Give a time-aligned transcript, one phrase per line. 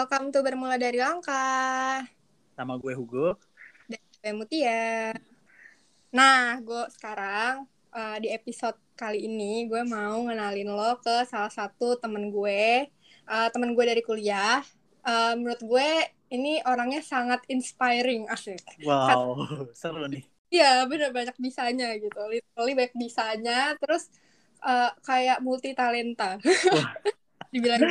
[0.00, 2.00] Welcome to Bermula dari Langkah.
[2.56, 3.36] Sama gue Hugo.
[3.84, 5.12] Dan gue Mutia.
[6.08, 12.00] Nah, gue sekarang uh, di episode kali ini gue mau ngenalin lo ke salah satu
[12.00, 12.88] temen gue.
[13.28, 14.64] Uh, temen gue dari kuliah.
[15.04, 15.90] Uh, menurut gue
[16.32, 18.64] ini orangnya sangat inspiring, asik.
[18.80, 19.44] Wow,
[19.76, 20.24] seru nih.
[20.48, 22.24] Iya, bener banyak bisanya gitu.
[22.24, 23.76] Literally banyak bisanya.
[23.76, 24.08] Terus
[24.64, 26.40] uh, kayak multi talenta.
[27.50, 27.82] Dibilang.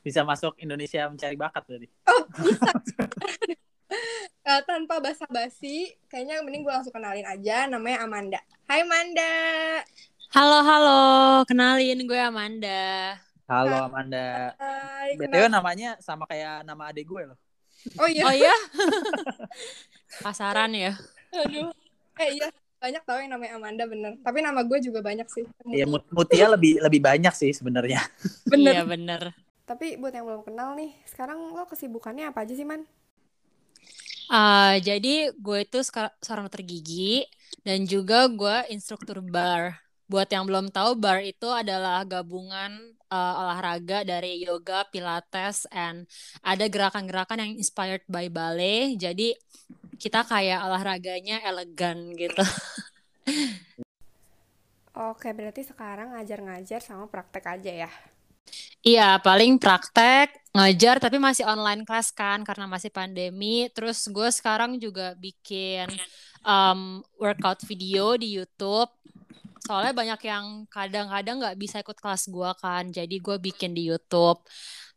[0.00, 1.88] Bisa masuk Indonesia mencari bakat berarti.
[2.06, 2.70] Oh bisa.
[4.46, 7.66] Uh, tanpa basa-basi kayaknya mending gue langsung kenalin aja.
[7.66, 8.40] Namanya Amanda.
[8.70, 9.34] Hai Amanda.
[10.30, 11.02] Halo halo.
[11.44, 13.18] Kenalin gue Amanda.
[13.50, 14.54] Halo Amanda.
[14.54, 17.38] Hai, btw namanya sama kayak nama adik gue loh.
[17.98, 18.22] Oh iya.
[18.30, 18.54] Oh iya?
[20.24, 20.94] Pasaran ya?
[21.34, 21.74] Aduh.
[22.22, 22.48] Eh iya
[22.80, 24.12] banyak tau yang namanya Amanda bener.
[24.24, 25.44] Tapi nama gue juga banyak sih.
[25.68, 28.00] Iya Mutia lebih lebih banyak sih sebenarnya.
[28.52, 28.72] Bener.
[28.72, 29.22] Iya bener.
[29.68, 32.82] Tapi buat yang belum kenal nih sekarang lo kesibukannya apa aja sih man?
[34.30, 35.78] Uh, jadi gue itu
[36.22, 37.26] seorang dokter gigi
[37.62, 39.78] dan juga gue instruktur bar.
[40.10, 46.06] Buat yang belum tahu, bar itu adalah gabungan uh, olahraga dari yoga, pilates, and
[46.42, 48.98] ada gerakan-gerakan yang inspired by ballet.
[48.98, 49.38] Jadi
[50.00, 52.40] kita kayak olahraganya elegan gitu.
[54.96, 57.90] Oke, berarti sekarang ngajar-ngajar sama praktek aja ya?
[58.80, 63.68] Iya, paling praktek, ngajar tapi masih online class kan karena masih pandemi.
[63.76, 65.86] Terus gue sekarang juga bikin
[66.42, 68.88] um, workout video di YouTube.
[69.68, 74.40] Soalnya banyak yang kadang-kadang nggak bisa ikut kelas gue kan, jadi gue bikin di YouTube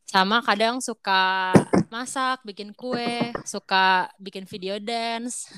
[0.08, 1.54] sama kadang suka
[1.94, 5.50] masak, bikin kue, suka bikin video dance.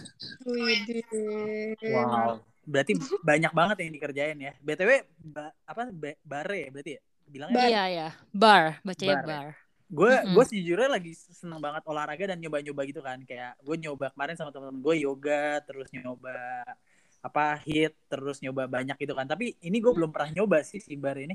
[1.79, 2.43] Wow.
[2.65, 2.97] Berarti
[3.29, 4.53] banyak banget yang dikerjain ya.
[4.59, 7.01] BTW ba apa ba bare ya berarti ya?
[7.25, 9.25] Bilangnya Iya ya, bar, bacanya bar.
[9.25, 9.47] bar.
[9.85, 10.33] Gue mm -hmm.
[10.33, 13.21] gue sejujurnya lagi seneng banget olahraga dan nyoba-nyoba gitu kan.
[13.23, 16.65] Kayak gue nyoba kemarin sama teman-teman gue yoga, terus nyoba
[17.25, 19.25] apa hit, terus nyoba banyak gitu kan.
[19.25, 21.33] Tapi ini gue belum pernah nyoba sih si bar ini.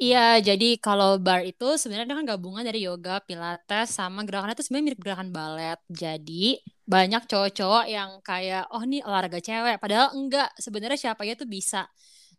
[0.00, 4.86] Iya, jadi kalau bar itu sebenarnya kan gabungan dari yoga, pilates, sama gerakannya itu sebenarnya
[4.88, 5.78] mirip gerakan balet.
[5.92, 6.56] Jadi
[6.88, 9.76] banyak cowok-cowok yang kayak, oh ini olahraga cewek.
[9.76, 11.84] Padahal enggak, sebenarnya siapa aja tuh bisa.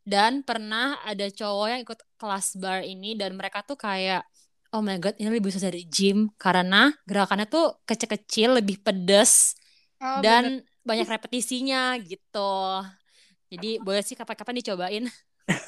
[0.02, 4.26] Dan pernah ada cowok yang ikut kelas bar ini dan mereka tuh kayak,
[4.74, 6.34] oh my god, ini lebih susah dari gym.
[6.42, 9.54] Karena gerakannya tuh kecil-kecil, lebih pedes.
[10.02, 10.66] Oh, dan bener.
[10.82, 12.82] banyak repetisinya gitu.
[13.54, 15.06] Jadi boleh sih kapan-kapan dicobain.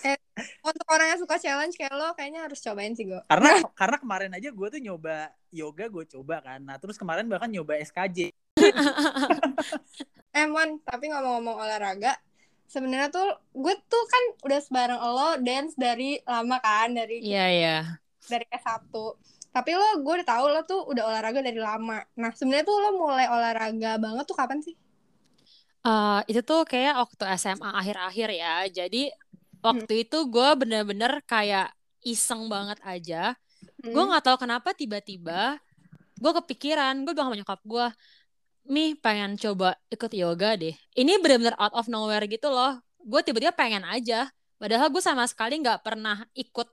[0.03, 0.17] eh,
[0.61, 3.49] untuk orang yang suka challenge kayak lo kayaknya harus cobain sih gue karena
[3.79, 6.59] karena kemarin aja gue tuh nyoba yoga gue coba kan.
[6.65, 8.33] Nah terus kemarin bahkan nyoba SKJ
[10.43, 12.17] Emon tapi ngomong-ngomong olahraga
[12.65, 17.47] sebenarnya tuh gue tuh kan udah sebareng lo dance dari lama kan dari iya yeah,
[17.49, 17.61] iya.
[17.61, 17.83] yeah.
[18.25, 18.89] dari S1
[19.53, 22.01] tapi lo gue udah tahu lo tuh udah olahraga dari lama.
[22.17, 24.73] Nah sebenarnya tuh lo mulai olahraga banget tuh kapan sih?
[25.85, 28.65] Uh, itu tuh kayak waktu SMA akhir-akhir ya.
[28.65, 29.13] Jadi
[29.63, 30.03] waktu hmm.
[30.03, 31.71] itu gue bener-bener kayak
[32.03, 33.33] iseng banget aja.
[33.79, 33.95] Hmm.
[33.95, 35.55] gue nggak tahu kenapa tiba-tiba
[36.19, 37.85] gue kepikiran gue bilang sama nyokap gue
[38.67, 40.75] mi pengen coba ikut yoga deh.
[40.95, 42.79] Ini bener-bener out of nowhere gitu loh.
[43.03, 44.31] Gue tiba-tiba pengen aja.
[44.55, 46.71] Padahal gue sama sekali nggak pernah ikut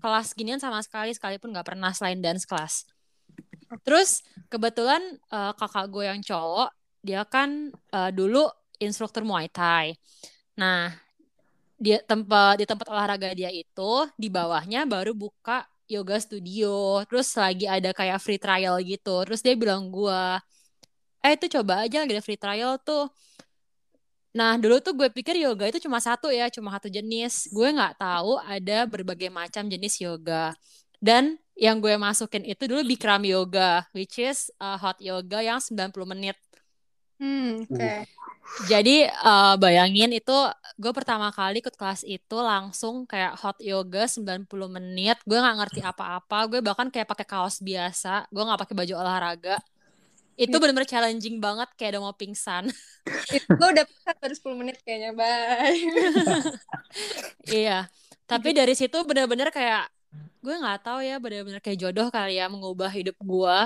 [0.00, 2.88] kelas ginian sama sekali sekalipun nggak pernah selain dance class.
[3.84, 6.72] Terus kebetulan uh, kakak gue yang cowok
[7.04, 8.48] dia kan uh, dulu
[8.80, 9.92] instruktur muay thai.
[10.56, 10.88] Nah
[11.84, 17.04] di tempat di tempat olahraga dia itu di bawahnya baru buka yoga studio.
[17.04, 19.20] Terus lagi ada kayak free trial gitu.
[19.28, 20.40] Terus dia bilang gua
[21.20, 23.12] eh itu coba aja lagi ada free trial tuh.
[24.34, 27.52] Nah dulu tuh gue pikir yoga itu cuma satu ya cuma satu jenis.
[27.52, 30.56] Gue nggak tahu ada berbagai macam jenis yoga.
[30.98, 35.94] Dan yang gue masukin itu dulu Bikram yoga which is uh, hot yoga yang 90
[36.08, 36.36] menit.
[37.20, 37.78] Hmm oke.
[37.78, 38.08] Okay.
[38.70, 40.36] Jadi uh, bayangin itu
[40.78, 45.18] gue pertama kali ikut kelas itu langsung kayak hot yoga 90 menit.
[45.26, 46.38] Gue nggak ngerti apa-apa.
[46.46, 48.30] Gue bahkan kayak pakai kaos biasa.
[48.30, 49.56] Gue nggak pakai baju olahraga.
[50.38, 52.70] Itu bener-bener challenging banget kayak udah mau pingsan.
[53.58, 55.10] Gue udah pingsan baru 10 menit kayaknya.
[55.18, 55.82] Bye.
[57.64, 57.78] iya.
[58.24, 59.90] Tapi dari situ bener-bener kayak
[60.44, 63.58] gue nggak tahu ya bener-bener kayak jodoh kali ya mengubah hidup gue.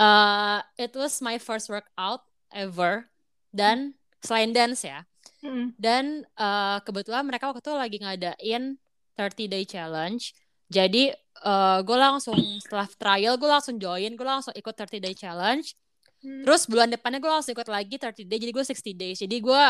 [0.00, 3.09] Uh, it was my first workout ever
[3.50, 5.04] dan selain dance ya.
[5.40, 5.72] Mm.
[5.80, 6.04] dan
[6.36, 8.76] uh, kebetulan mereka waktu itu lagi ngadain
[9.16, 10.36] 30 day challenge.
[10.68, 11.10] Jadi
[11.42, 15.76] uh, eh, gue langsung setelah trial gue langsung join gue langsung ikut 30 day challenge.
[16.20, 16.44] Mm.
[16.44, 19.18] terus bulan depannya gue langsung ikut lagi 30 day jadi gue 60 days.
[19.24, 19.62] Jadi gue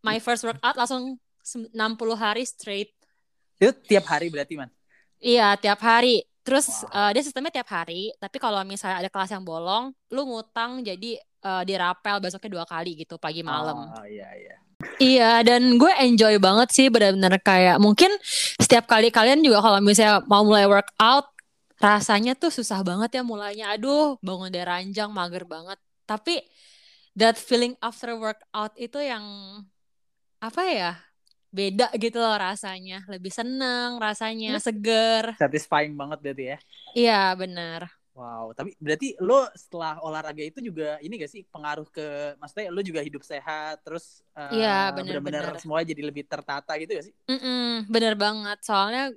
[0.00, 1.76] my first workout langsung 60
[2.16, 2.96] hari straight.
[3.60, 4.72] Itu tiap hari berarti man
[5.20, 6.24] iya tiap hari.
[6.46, 6.96] Terus Wow.
[6.96, 11.20] uh, dia sistemnya tiap hari, tapi kalau misalnya ada kelas yang bolong, lu ngutang jadi
[11.42, 13.90] uh, dirapel besoknya dua kali gitu pagi malam.
[13.90, 14.56] Oh iya iya.
[15.02, 18.14] Iya, dan gue enjoy banget sih benar-benar kayak mungkin
[18.62, 21.34] setiap kali kalian juga kalau misalnya mau mulai workout
[21.82, 23.74] rasanya tuh susah banget ya mulainya.
[23.74, 25.78] Aduh, bangun dari ranjang mager banget.
[26.06, 26.46] Tapi
[27.18, 29.26] that feeling after workout itu yang
[30.38, 30.92] apa ya?
[31.50, 33.02] Beda gitu loh rasanya.
[33.10, 35.34] Lebih seneng rasanya, seger.
[35.42, 36.58] Satisfying banget berarti ya.
[36.94, 37.97] Iya, benar.
[38.18, 42.82] Wow, tapi berarti lo setelah olahraga itu juga ini gak sih pengaruh ke maksudnya lo
[42.82, 47.14] juga hidup sehat terus eh, Iya, benar-benar semua jadi lebih tertata gitu gak sih?
[47.30, 48.58] Mm-mm, bener banget.
[48.66, 49.14] Soalnya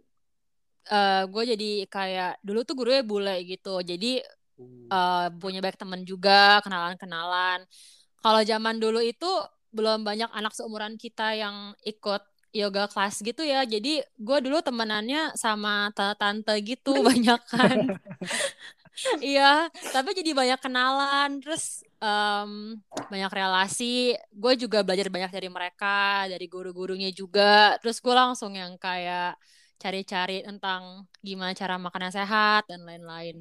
[0.91, 3.81] eh gue jadi kayak dulu tuh gurunya bule gitu.
[3.81, 4.21] Jadi
[4.93, 7.65] eh, punya banyak temen juga, kenalan-kenalan.
[8.21, 9.29] Kalau zaman dulu itu
[9.73, 12.21] belum banyak anak seumuran kita yang ikut
[12.53, 13.63] yoga kelas gitu ya.
[13.65, 17.79] Jadi gue dulu temenannya sama tante-tante gitu banyak kan.
[19.25, 19.41] Iya,
[19.93, 21.63] tapi jadi banyak kenalan, terus
[22.03, 22.51] em,
[23.11, 23.83] banyak relasi.
[24.41, 25.87] Gue juga belajar banyak dari mereka,
[26.31, 27.41] dari guru-gurunya juga.
[27.79, 29.37] Terus gue langsung yang kayak
[29.81, 30.81] cari-cari tentang
[31.27, 33.35] gimana cara makan yang sehat dan lain-lain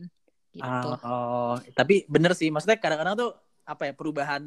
[0.56, 0.86] gitu.
[0.86, 3.30] Ah, oh, tapi bener sih, maksudnya kadang-kadang tuh
[3.64, 4.42] apa ya perubahan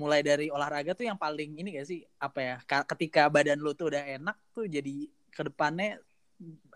[0.00, 3.70] mulai dari olahraga tuh yang paling ini gak sih apa ya ka- ketika badan lu
[3.78, 4.90] tuh udah enak tuh jadi
[5.30, 6.00] ke depannya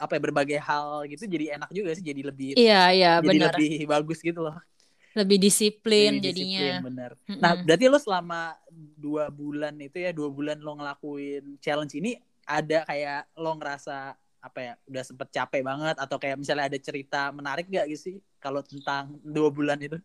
[0.03, 3.53] apa ya berbagai hal gitu jadi enak juga sih jadi lebih Iya, iya, jadi benar.
[3.53, 4.57] lebih bagus gitu loh
[5.19, 6.63] Lebih disiplin Lebih jadinya.
[6.63, 7.19] disiplin, bener.
[7.31, 7.43] Mm-mm.
[7.43, 12.15] Nah, berarti lo selama dua bulan itu ya, dua bulan lo ngelakuin challenge ini,
[12.47, 17.35] ada kayak lo ngerasa apa ya, udah sempet capek banget atau kayak misalnya ada cerita
[17.35, 19.99] menarik gak gitu sih kalau tentang dua bulan itu?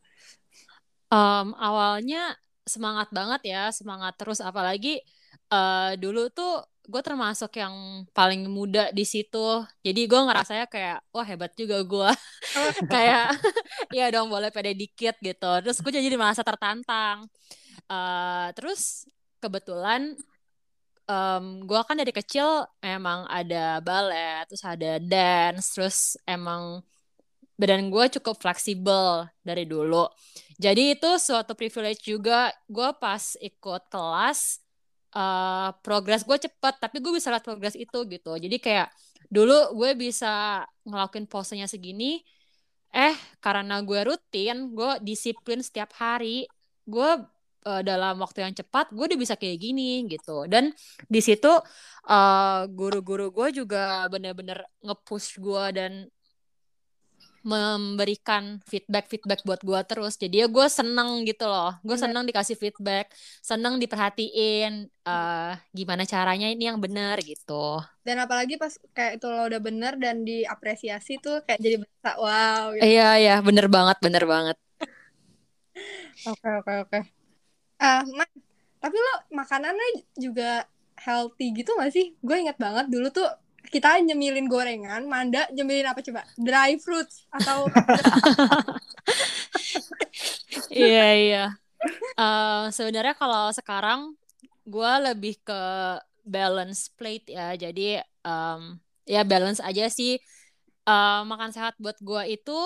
[1.13, 2.17] Em, awalnya
[2.65, 4.97] semangat banget ya, semangat terus apalagi
[5.53, 6.51] eh, dulu tuh
[6.83, 9.63] gue termasuk yang paling muda di situ.
[9.83, 12.09] Jadi gue ngerasanya kayak wah hebat juga gue.
[12.93, 13.39] kayak
[13.97, 15.51] ya dong boleh pede dikit gitu.
[15.63, 17.27] Terus gue jadi merasa tertantang.
[17.87, 19.07] Eh, terus
[19.39, 20.15] kebetulan
[21.03, 26.79] em gue kan dari kecil emang ada ballet, terus ada dance, terus emang
[27.59, 30.07] badan gue cukup fleksibel dari dulu.
[30.55, 32.55] Jadi itu suatu privilege juga.
[32.71, 34.62] Gue pas ikut kelas,
[35.15, 38.29] eh progres gue cepet, tapi gue bisa lihat progres itu gitu.
[38.43, 38.87] Jadi kayak
[39.29, 42.21] dulu gue bisa ngelakuin posenya segini,
[42.93, 46.45] eh karena gue rutin, gue disiplin setiap hari,
[46.85, 47.09] gue
[47.69, 50.45] eh, dalam waktu yang cepat, gue udah bisa kayak gini gitu.
[50.51, 50.73] Dan
[51.13, 51.49] di situ
[52.09, 55.91] eh, guru-guru gue juga bener-bener nge-push gue dan
[57.43, 60.15] memberikan feedback-feedback buat gue terus.
[60.15, 61.75] Jadi ya gue seneng gitu loh.
[61.83, 63.11] Gue seneng dikasih feedback,
[63.43, 67.83] seneng diperhatiin eh, gimana caranya ini yang benar gitu.
[68.07, 72.63] Dan apalagi pas kayak itu lo udah bener dan diapresiasi tuh kayak jadi berasa wow
[72.75, 72.85] gitu.
[72.85, 74.55] Iya iya bener banget bener banget.
[76.27, 76.99] Oke oke oke.
[77.81, 78.29] Ah, Man,
[78.83, 79.87] tapi lo makanannya
[80.17, 80.65] juga
[80.99, 82.15] healthy gitu gak sih?
[82.23, 83.27] Gue inget banget dulu tuh
[83.73, 86.21] kita nyemilin gorengan, Manda nyemilin apa coba?
[86.37, 87.65] Dry fruits atau
[90.69, 91.45] Iya iya.
[92.17, 94.13] Eh, sebenarnya kalau sekarang
[94.63, 95.61] gue lebih ke
[96.23, 97.57] balance plate ya.
[97.57, 98.61] Jadi em,
[99.09, 100.21] ya balance aja sih.
[100.83, 102.59] Eh, makan sehat buat gue itu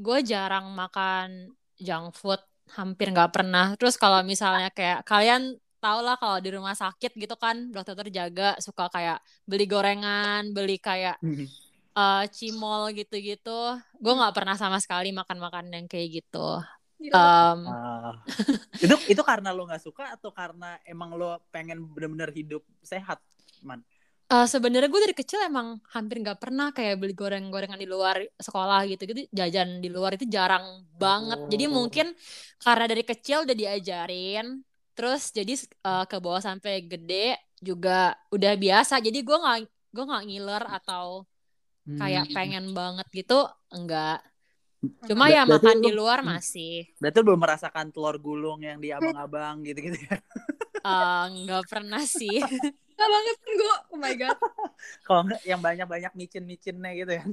[0.00, 2.40] gue jarang makan junk food,
[2.76, 3.74] hampir nggak pernah.
[3.80, 8.54] Terus kalau misalnya kayak kalian tau lah kalau di rumah sakit gitu kan dokter terjaga
[8.60, 9.18] suka kayak
[9.48, 11.16] beli gorengan, beli kayak
[11.96, 13.60] eh, cimol gitu-gitu.
[13.98, 16.60] Gue nggak pernah sama sekali makan-makan yang kayak gitu.
[17.00, 17.16] gitu.
[17.16, 18.12] Em, Ah.
[18.84, 23.18] itu itu karena lo nggak suka atau karena emang lo pengen bener-bener hidup sehat,
[23.64, 23.80] man?
[24.30, 28.86] Eh, sebenarnya gue dari kecil emang hampir nggak pernah kayak beli goreng-gorengan di luar sekolah
[28.86, 31.74] gitu-gitu jajan di luar itu jarang banget jadi Oh.
[31.82, 32.06] mungkin
[32.62, 34.46] karena dari kecil udah diajarin
[35.00, 39.58] terus jadi eh, ke bawah sampai gede juga udah biasa jadi gue nggak
[39.96, 41.24] gue nggak ngiler atau
[41.96, 42.34] kayak Hmm.
[42.36, 44.20] pengen banget gitu enggak
[45.08, 46.36] cuma Ber- ya makan lu- di luar Hmm.
[46.36, 50.20] masih Berarti belum merasakan telur gulung yang di abang-abang gitu-gitu ya?
[50.84, 52.36] Eh, nggak pernah sih
[53.00, 54.36] Gak banget kan gue, oh my god.
[55.08, 57.24] Kalau enggak yang banyak-banyak micin-micinnya gitu ya?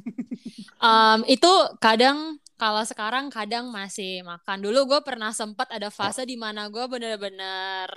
[0.80, 1.52] Em, itu
[1.84, 4.58] kadang kalau sekarang kadang masih makan.
[4.66, 7.88] Dulu gue pernah sempat ada fase di mana gue bener-bener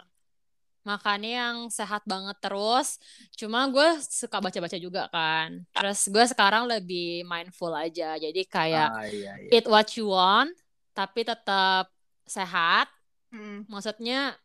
[0.84, 3.00] makannya yang sehat banget terus.
[3.36, 5.64] Cuma gue suka baca-baca juga kan.
[5.72, 8.20] Terus gue sekarang lebih mindful aja.
[8.20, 9.50] Jadi kayak Ah, iya, iya.
[9.52, 10.52] eat what you want,
[10.92, 11.88] tapi tetap
[12.28, 12.88] sehat.
[13.32, 13.64] Hmm.
[13.64, 14.36] Maksudnya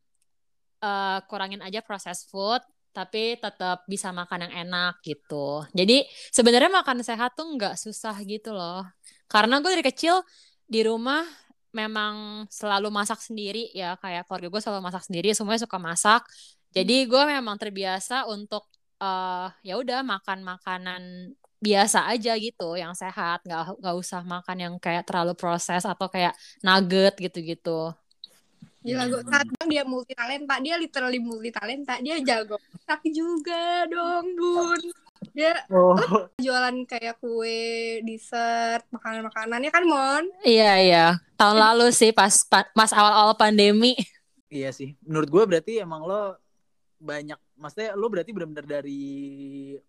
[0.79, 2.63] eh, kurangin aja processed food.
[2.96, 5.68] Tapi tetap bisa makan yang enak gitu.
[5.75, 8.88] Jadi sebenarnya makan sehat tuh nggak susah gitu loh.
[9.28, 10.24] Karena gue dari kecil
[10.66, 11.28] di rumah
[11.75, 16.24] memang selalu masak sendiri ya kayak keluarga gue selalu masak sendiri semuanya suka masak
[16.72, 18.64] jadi gue memang terbiasa untuk
[19.04, 24.74] uh, ya udah makan makanan biasa aja gitu yang sehat nggak nggak usah makan yang
[24.80, 26.32] kayak terlalu proses atau kayak
[26.64, 27.92] nugget gitu-gitu
[28.86, 34.38] Gila gue kadang dia multi talenta, dia literally multi talenta, dia jago tapi juga dong
[34.38, 34.82] bun.
[35.34, 35.98] Dia Oh,
[36.38, 40.24] jualan kayak kue, dessert, makanan-makanannya kan Mon.
[40.46, 43.98] iya iya tahun lalu sih pas pa- pas awal-awal pandemi
[44.54, 44.94] iya sih.
[45.04, 46.38] Menurut gue berarti emang lo
[46.96, 49.04] banyak, maksudnya lo berarti benar-benar dari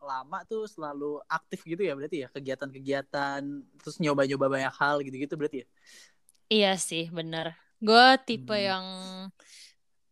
[0.03, 3.41] lama tuh selalu aktif gitu ya berarti ya kegiatan-kegiatan,
[3.79, 5.67] terus nyoba-nyoba banyak hal gitu-gitu berarti ya.
[6.51, 8.67] iya sih bener gue tipe Hmm.
[8.71, 8.87] yang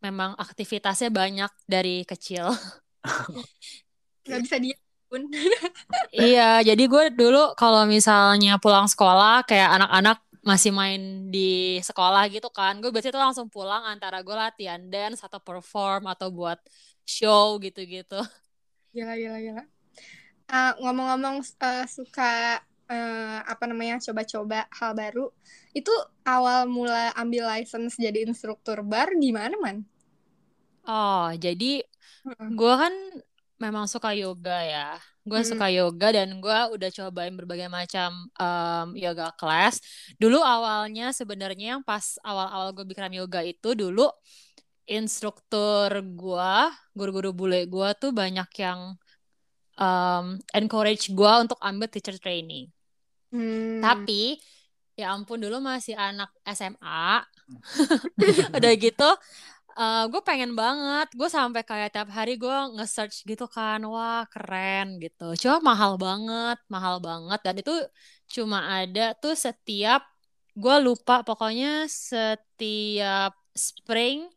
[0.05, 2.53] memang aktivitasnya banyak dari kecil
[4.29, 4.77] Gak bisa dia
[5.09, 5.29] bun.
[6.15, 12.49] Iya, jadi gue dulu kalau misalnya pulang sekolah kayak anak-anak masih main di sekolah gitu
[12.53, 16.61] kan, gue biasanya tuh langsung pulang antara gue latihan dance atau perform atau buat
[17.05, 18.21] show gitu-gitu.
[18.95, 19.63] Gila, gila, gila.
[20.53, 22.61] Eh, ngomong-ngomong eh, suka
[22.91, 25.27] eh, apa namanya coba-coba hal baru,
[25.77, 25.93] itu
[26.27, 29.85] awal mula ambil license jadi instruktur bar gimana man?
[30.89, 31.81] Oh, jadi
[32.59, 32.95] gue kan
[33.63, 34.85] memang suka yoga ya.
[35.25, 35.47] Gue Hmm.
[35.47, 39.81] suka yoga dan gue udah cobain berbagai macam em, yoga class.
[40.21, 44.09] Dulu awalnya sebenarnya yang pas awal-awal gue bikram yoga itu dulu
[44.89, 46.55] instruktur gue,
[46.99, 48.81] guru-guru bule gue tuh banyak yang
[49.79, 50.27] em,
[50.59, 52.74] encourage gue untuk ambil teacher training.
[53.35, 53.83] Hmm.
[53.83, 54.39] Tapi
[54.95, 57.27] ya ampun dulu masih anak SMA.
[58.57, 59.11] Udah gitu
[60.11, 61.11] gue pengen banget.
[61.19, 63.83] Gue sampai kayak tiap hari gue nge-search gitu kan.
[63.91, 65.35] Wah, keren gitu.
[65.43, 67.75] Cuma mahal banget, mahal banget dan itu
[68.31, 70.03] cuma ada tuh setiap
[70.55, 74.31] gue lupa pokoknya setiap spring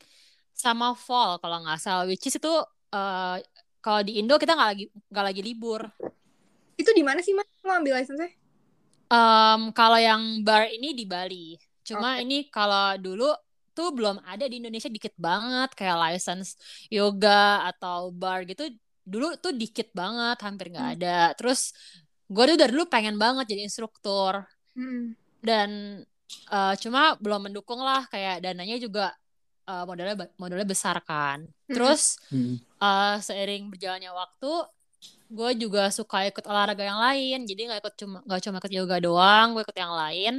[0.53, 2.49] sama fall kalau nggak salah which is itu
[2.93, 3.37] eh,
[3.83, 5.81] kalau di Indo kita nggak lagi nggak lagi libur
[6.77, 7.49] Itu di mana sih mas?
[7.65, 8.29] Lo ambil license-nya?
[9.07, 11.55] Em, kalau yang bar ini di Bali.
[11.87, 12.27] Cuma Oke.
[12.27, 13.31] ini kalau dulu
[13.71, 16.57] tuh belum ada di Indonesia dikit banget kayak license
[16.91, 18.67] yoga atau bar gitu.
[19.07, 21.31] Dulu tuh dikit banget, hampir nggak ada.
[21.39, 21.71] Terus
[22.27, 24.43] gue tuh dari dulu pengen banget jadi instruktur
[24.77, 25.17] Hmm.
[25.41, 26.03] dan
[26.53, 29.09] eh, cuma belum mendukung lah kayak dananya juga
[29.65, 31.47] eh, modalnya modalnya besar kan.
[31.65, 32.19] Terus
[32.83, 34.51] eh, seiring berjalannya waktu
[35.27, 38.97] gue juga suka ikut olahraga yang lain jadi nggak ikut cuma nggak cuma ikut yoga
[39.03, 40.33] doang gue ikut yang lain.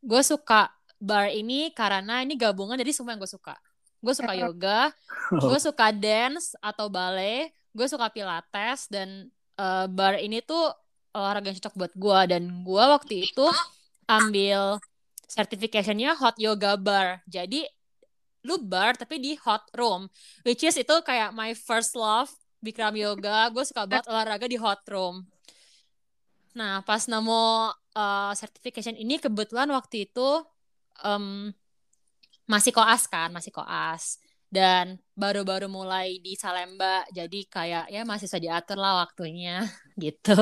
[0.00, 3.54] Gue suka bar ini karena ini gabungan dari semua yang gue suka.
[4.00, 4.92] Gue suka yoga
[5.32, 9.28] gue suka dance atau ballet gue suka pilates dan
[9.60, 10.72] eh, bar ini tuh
[11.16, 13.46] olahraga yang cocok buat gue dan gue waktu itu
[14.08, 14.80] ambil
[15.26, 17.20] certificationnya hot yoga bar.
[17.28, 17.66] Jadi
[18.46, 20.06] lu bar tapi di hot room
[20.46, 22.30] which is itu kayak my first love
[22.66, 25.22] Bikram yoga gue suka banget olahraga di hot room.
[26.58, 30.28] Nah pas nemu uh, certification ini kebetulan waktu itu
[31.06, 31.54] em,
[32.50, 34.18] masih koas kan masih koas.
[34.46, 39.62] Dan baru-baru mulai di Salemba jadi kayak ya masih bisa diatur lah waktunya
[40.02, 40.34] gitu.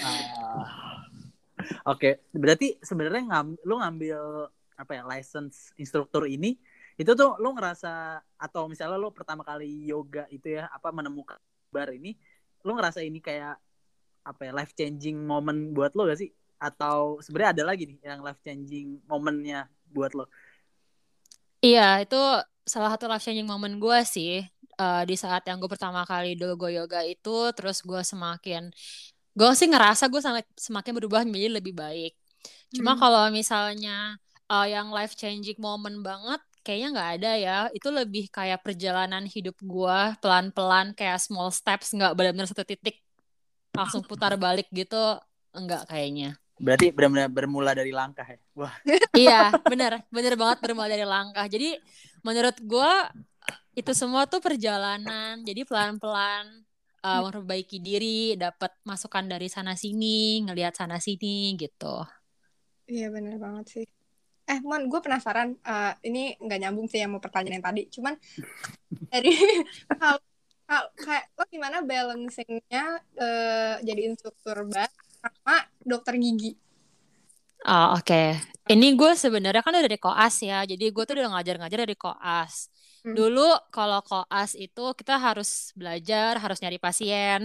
[0.00, 0.84] Ah.
[1.88, 6.58] Oke, berarti sebenarnya ngam, lu ngambil apa ya license instruktur ini
[6.94, 11.38] itu tuh lu ngerasa atau misalnya lu pertama kali yoga itu ya apa menemukan
[11.74, 12.10] bar ini
[12.66, 13.54] lu ngerasa ini kayak
[14.30, 16.30] apa ya life changing moment buat lo gak sih
[16.68, 20.24] atau sebenarnya ada lagi nih yang life changing momennya buat lo
[21.64, 22.16] Iya, itu
[22.72, 24.30] salah satu life changing moment gue sih.
[24.80, 28.62] Eh, di saat yang gue pertama kali dulu gue yoga itu, terus gue semakin,
[29.38, 32.12] gue sih ngerasa gue sangat semakin berubah menjadi lebih baik.
[32.74, 33.00] Cuma Hmm.
[33.00, 34.18] kalau misalnya
[34.52, 37.58] eh, yang life changing moment banget, kayaknya nggak ada ya.
[37.76, 42.96] Itu lebih kayak perjalanan hidup gue pelan-pelan, kayak small steps, nggak benar-benar satu titik
[43.78, 44.96] langsung putar balik gitu,
[45.58, 46.38] enggak kayaknya.
[46.54, 48.74] berarti benar-benar bermula dari langkah ya wah
[49.14, 51.46] Iya, bener, bener banget bermula dari langkah.
[51.46, 51.78] Jadi
[52.26, 52.92] menurut gue
[53.80, 55.42] itu semua tuh perjalanan.
[55.42, 56.44] Jadi pelan-pelan
[57.06, 62.02] uh, memperbaiki diri, dapat masukan dari sana sini, ngelihat sana sini gitu.
[62.92, 63.86] Iya bener banget sih.
[64.50, 65.48] Eh, Mon, gue penasaran.
[65.64, 67.82] eh, ini nggak nyambung sih yang mau pertanyaan yang tadi.
[67.94, 68.14] Cuman
[69.12, 69.30] dari
[70.00, 70.18] kalau
[70.68, 72.84] kalau- kayak lo gimana balancingnya
[73.20, 74.90] eh, jadi instruktur bar
[75.22, 76.56] sama dokter gigi?
[77.64, 78.14] Oh, oke.
[78.72, 80.64] Ini gue sebenarnya kan udah dari koas ya.
[80.70, 82.68] Jadi gue tuh udah ngajar-ngajar dari koas.
[83.04, 83.12] Hmm.
[83.16, 83.40] Dulu
[83.72, 87.40] kalau koas itu kita harus belajar, harus nyari pasien,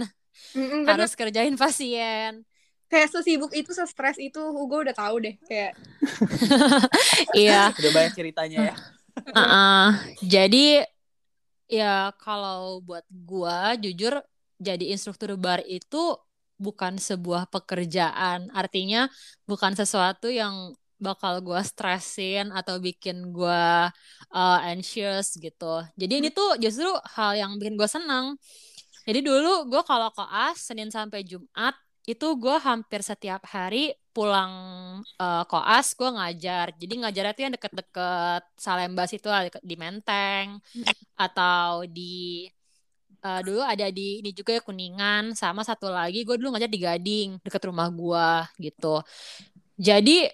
[0.54, 1.08] Mm-mm, bener.
[1.08, 2.44] harus kerjain pasien.
[2.90, 5.78] Kayak sesibuk itu, sestres itu, gue udah tahu deh kayak.
[7.38, 7.70] Iya.
[7.70, 8.76] Udah banyak ceritanya ya.
[9.38, 9.88] Heeh.
[10.26, 10.66] Jadi
[11.70, 14.18] ya kalau buat gua jujur
[14.58, 16.18] jadi instruktur bar itu
[16.58, 18.50] bukan sebuah pekerjaan.
[18.52, 19.08] Artinya
[19.46, 23.88] bukan sesuatu yang bakal gua stresin atau bikin gua
[24.34, 25.84] uh, anxious gitu.
[25.96, 28.36] Jadi ini tuh justru hal yang bikin gua senang.
[29.08, 31.72] Jadi dulu gua kalau koas Senin sampai Jumat
[32.08, 34.52] itu gua hampir setiap hari pulang
[35.22, 36.74] uh, koas gue ngajar.
[36.74, 39.30] Jadi ngajar itu yang deket-deket Salemba situ
[39.62, 40.58] di Menteng
[41.14, 42.50] atau di
[43.22, 45.38] uh, dulu ada di ini juga ya Kuningan.
[45.38, 48.28] Sama satu lagi gue dulu ngajar di Gading deket rumah gue
[48.70, 48.98] gitu.
[49.78, 50.28] Jadi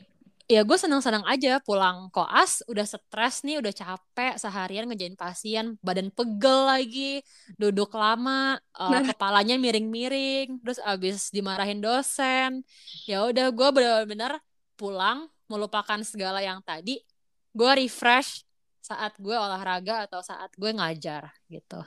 [0.46, 6.14] ya gue senang-senang aja pulang koas udah stres nih udah capek seharian ngejain pasien badan
[6.14, 7.18] pegel lagi
[7.58, 9.02] duduk lama uh, Nah.
[9.10, 12.62] kepalanya miring-miring terus abis dimarahin dosen
[13.10, 14.38] ya udah gue bener-bener
[14.78, 17.02] pulang melupakan segala yang tadi
[17.50, 18.46] gue refresh
[18.78, 21.82] saat gue olahraga atau saat gue ngajar gitu.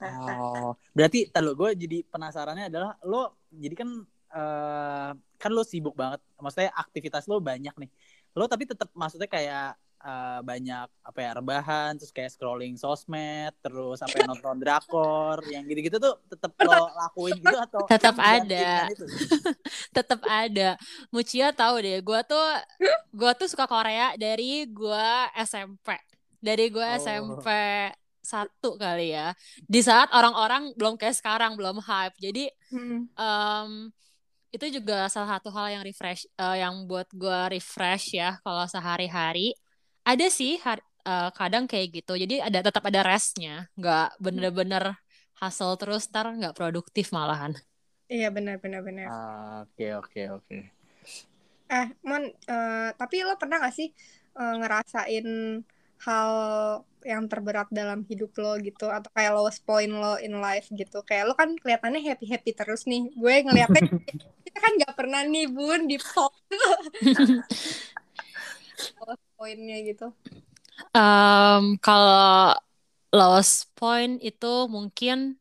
[0.00, 3.90] Oh, berarti kalau gue jadi penasarannya adalah lo jadi kan
[4.30, 7.90] eh, kan lo sibuk banget, maksudnya aktivitas lo banyak nih.
[8.32, 13.98] Lo tapi tetap maksudnya kayak eh, banyak apa ya rebahan, terus kayak scrolling sosmed, terus
[13.98, 18.46] sampai nonton drakor, yang gitu-gitu tuh tetap lo lakuin gitu atau Tetap ada.
[18.48, 19.04] dengan itu?
[19.90, 22.46] tetap ada Mucia tahu deh gue tuh
[23.10, 25.08] gue tuh suka Korea dari gue
[25.42, 25.98] SMP
[26.38, 26.96] dari gue Oh.
[26.96, 27.48] SMP
[28.20, 33.10] satu kali ya di saat orang-orang belum kayak sekarang belum hype jadi Hmm.
[33.10, 33.70] em,
[34.54, 39.54] itu juga salah satu hal yang refresh eh, yang buat gue refresh ya kalau sehari-hari.
[40.06, 42.12] Ada sih har- eh, kadang kayak gitu.
[42.18, 43.70] Jadi ada tetap ada restnya.
[43.78, 44.84] Nggak bener-bener
[45.40, 47.52] hustle terus ntar nggak produktif malahan.
[48.10, 49.06] Iya benar benar benar.
[49.06, 50.56] Ah, Oke oke oke.
[51.70, 53.88] Eh, Mon, eh, tapi lo pernah gak sih
[54.40, 55.26] eh, ngerasain
[56.02, 56.32] hal
[57.06, 58.90] yang terberat dalam hidup lo gitu?
[58.90, 60.98] Atau kayak lowest point lo in life gitu.
[61.06, 63.06] Kayak lo kan kelihatannya happy happy terus nih.
[63.14, 63.82] Gue ngeliatnya
[64.50, 66.34] kita kan nggak pernah nih bun di pop
[68.98, 70.06] lowest pointnya gitu
[70.96, 72.56] Em, kalau
[73.12, 75.36] lost point itu mungkin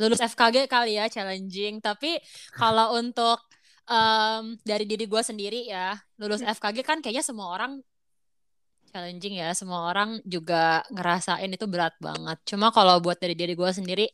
[0.00, 1.78] lulus FKG kali ya challenging.
[1.84, 2.18] Tapi
[2.58, 3.38] kalau untuk
[3.88, 7.72] em, dari diri gue sendiri ya lulus FKG kan kayaknya semua orang
[8.90, 9.50] challenging ya.
[9.56, 12.38] Semua orang juga ngerasain itu berat banget.
[12.48, 14.04] Cuma kalau buat dari diri gue sendiri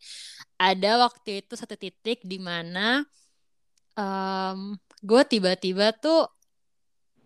[0.60, 3.04] ada waktu itu satu titik di mana
[3.94, 6.29] em, gue tiba-tiba tuh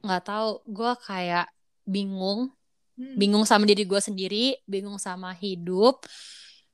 [0.00, 1.48] nggak tahu gue kayak
[1.84, 2.52] bingung
[2.94, 3.18] Hmm.
[3.18, 6.06] bingung sama diri gue sendiri, bingung sama hidup.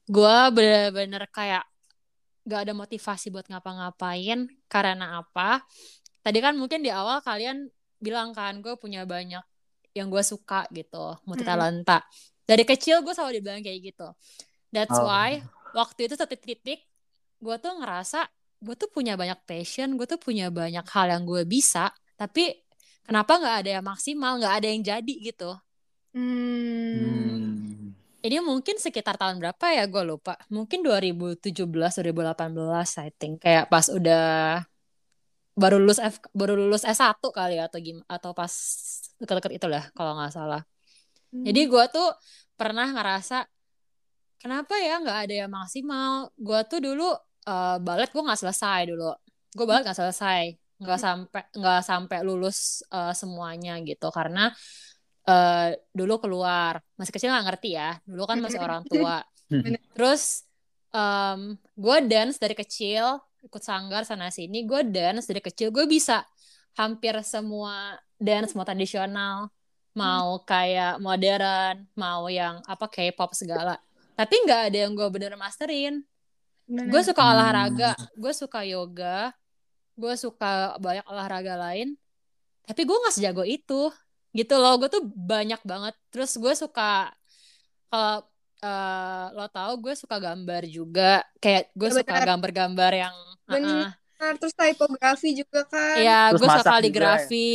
[0.05, 1.65] Gue bener-bener kayak
[2.45, 4.45] gak ada motivasi buat ngapa-ngapain.
[4.69, 5.65] Karena apa?
[6.21, 9.41] Tadi kan mungkin di awal kalian bilang kan gue punya banyak
[9.97, 12.05] yang gue suka gitu, multi talenta.
[12.45, 14.09] Dari kecil gue selalu dibilang kayak gitu.
[14.69, 15.09] That's Oh.
[15.09, 15.41] why
[15.73, 16.85] waktu itu satu titik
[17.41, 18.29] gue tuh ngerasa
[18.61, 21.89] gue tuh punya banyak passion, gue tuh punya banyak hal yang gue bisa,
[22.21, 22.61] tapi
[23.09, 25.57] kenapa nggak ada yang maksimal, nggak ada yang jadi gitu.
[26.13, 27.01] Hmm.
[27.01, 27.97] Hmm.
[28.21, 30.37] Ini mungkin sekitar tahun berapa ya gue lupa.
[30.53, 34.61] Mungkin 2017 2018 I think kayak pas udah
[35.57, 38.53] baru lulus F, baru lulus S1 kali ya, atau gim atau pas
[39.17, 40.63] deket-deket itu lah kalau nggak salah.
[41.33, 42.09] Jadi gue tuh
[42.59, 43.47] pernah ngerasa
[44.37, 46.29] kenapa ya nggak ada yang maksimal.
[46.37, 47.09] Gue tuh dulu
[47.51, 49.11] eh, balet gue nggak selesai dulu.
[49.51, 50.43] Gue balet nggak selesai,
[50.79, 54.55] nggak sampai nggak sampai lulus eh, semuanya gitu karena
[55.27, 57.91] eh, dulu keluar masih kecil nggak ngerti ya.
[58.07, 59.27] Dulu kan masih orang tua.
[59.97, 60.47] Terus
[60.91, 64.63] em gue dance dari kecil ikut sanggar sana sini.
[64.63, 66.23] Gue dance dari kecil gue bisa
[66.79, 69.51] hampir semua dance mau tradisional
[69.95, 73.75] mau kayak modern, mau yang apa K-pop segala.
[74.15, 76.05] Tapi nggak ada yang gue bener masterin.
[76.71, 77.33] Gue suka Hmm.
[77.35, 79.35] olahraga, gue suka yoga,
[79.99, 81.99] gue suka banyak olahraga lain.
[82.63, 83.91] Tapi gue nggak sejago itu,
[84.31, 84.79] gitu loh.
[84.79, 85.95] Gue tuh banyak banget.
[86.09, 87.11] Terus gue suka
[87.91, 88.23] kalau
[88.61, 91.27] eh, lo tahu gue suka gambar juga.
[91.43, 93.67] Kayak gue Ya, suka gambar-gambar yang Benar.
[93.67, 93.89] uh-uh.
[94.21, 95.97] Nah, terus typografi juga kan.
[95.97, 97.51] Iya, Terus gue suka juga kaligrafi.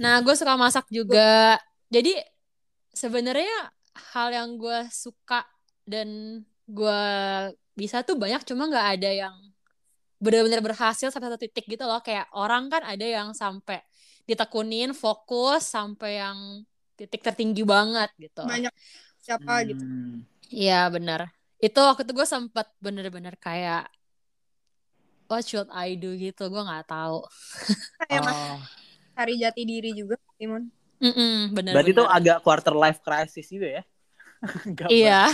[0.00, 1.60] Nah, gue suka masak juga.
[1.92, 2.16] Jadi
[2.90, 3.68] sebenarnya
[4.16, 5.44] hal yang gue suka
[5.84, 7.02] dan gue
[7.78, 9.36] bisa tuh banyak, cuma nggak ada yang
[10.20, 12.00] benar-benar berhasil sampai satu titik gitu loh.
[12.04, 13.80] Kayak orang kan ada yang sampai
[14.28, 16.38] ditekunin, fokus sampai yang
[17.00, 18.74] titik tertinggi banget gitu banyak
[19.24, 20.20] siapa gitu Hmm.
[20.52, 21.30] Iya benar.
[21.62, 23.86] Itu waktu itu gue sempet bener-bener kayak
[25.30, 26.50] what should I do gitu.
[26.52, 27.24] Gue nggak tahu.
[28.10, 28.58] kayak Oh,
[29.16, 30.68] cari jati diri juga Simon
[31.00, 33.82] Mm-mm, bener berarti itu agak quarter life crisis juga ya?
[34.88, 35.28] Iya.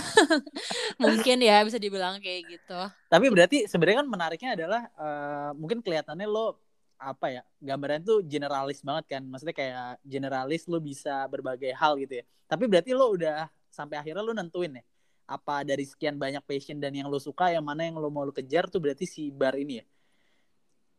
[1.03, 2.79] Mungkin ya bisa dibilang kayak gitu.
[3.07, 6.59] Tapi berarti sebenarnya kan menariknya adalah eh, mungkin kelihatannya lo
[6.97, 12.19] apa ya gambaran tuh generalis banget kan maksudnya kayak generalis lo bisa berbagai hal gitu
[12.19, 14.83] ya tapi berarti lo udah sampai akhirnya lo nentuin ya
[15.29, 18.33] apa dari sekian banyak passion dan yang lo suka yang mana yang lo mau lo
[18.33, 19.85] kejar tuh berarti si bar ini ya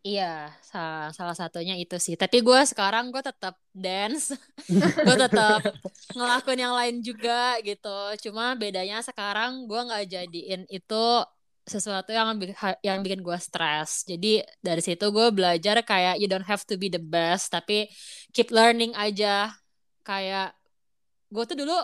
[0.06, 2.14] Iya, sa- salah satunya itu sih.
[2.16, 4.30] Tapi gue sekarang gue tetap dance,
[5.06, 5.60] gue tetap
[6.16, 7.88] ngelakuin yang lain juga gitu.
[8.24, 10.94] Cuma bedanya sekarang gue nggak jadiin itu
[11.68, 12.32] sesuatu yang
[12.80, 14.06] yang bikin gue stres.
[14.08, 17.90] Jadi dari situ gue belajar kayak you don't have to be the best, tapi
[18.32, 19.52] keep learning aja.
[20.06, 20.56] Kayak
[21.34, 21.74] gue tuh dulu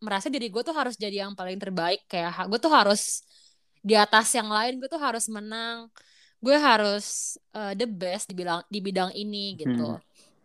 [0.00, 2.06] merasa diri gue tuh harus jadi yang paling terbaik.
[2.08, 3.26] Kayak gue tuh harus
[3.84, 5.90] di atas yang lain, gue tuh harus menang
[6.46, 9.98] gue harus uh, the best di bidang di bidang ini gitu.
[9.98, 10.02] Hmm.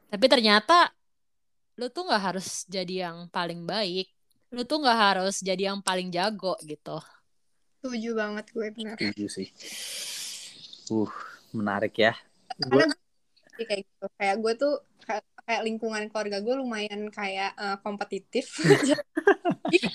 [0.09, 0.89] Tapi ternyata
[1.77, 4.09] lu tuh nggak harus jadi yang paling baik.
[4.49, 6.97] Lu tuh nggak harus jadi yang paling jago gitu.
[7.81, 9.49] setuju banget gue benar setuju sih
[10.93, 11.13] uh
[11.49, 12.13] menarik ya
[12.61, 12.85] karena
[13.57, 18.45] gue kayak gitu kayak gue tuh kayak, kayak lingkungan keluarga gue lumayan kayak eh, kompetitif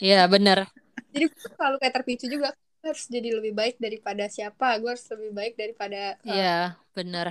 [0.02, 0.66] Iya bener.
[1.14, 2.50] jadi gue tuh selalu kayak terpicu juga
[2.84, 6.56] harus jadi lebih baik daripada siapa gue harus lebih baik daripada eh, Iya
[6.96, 7.26] bener.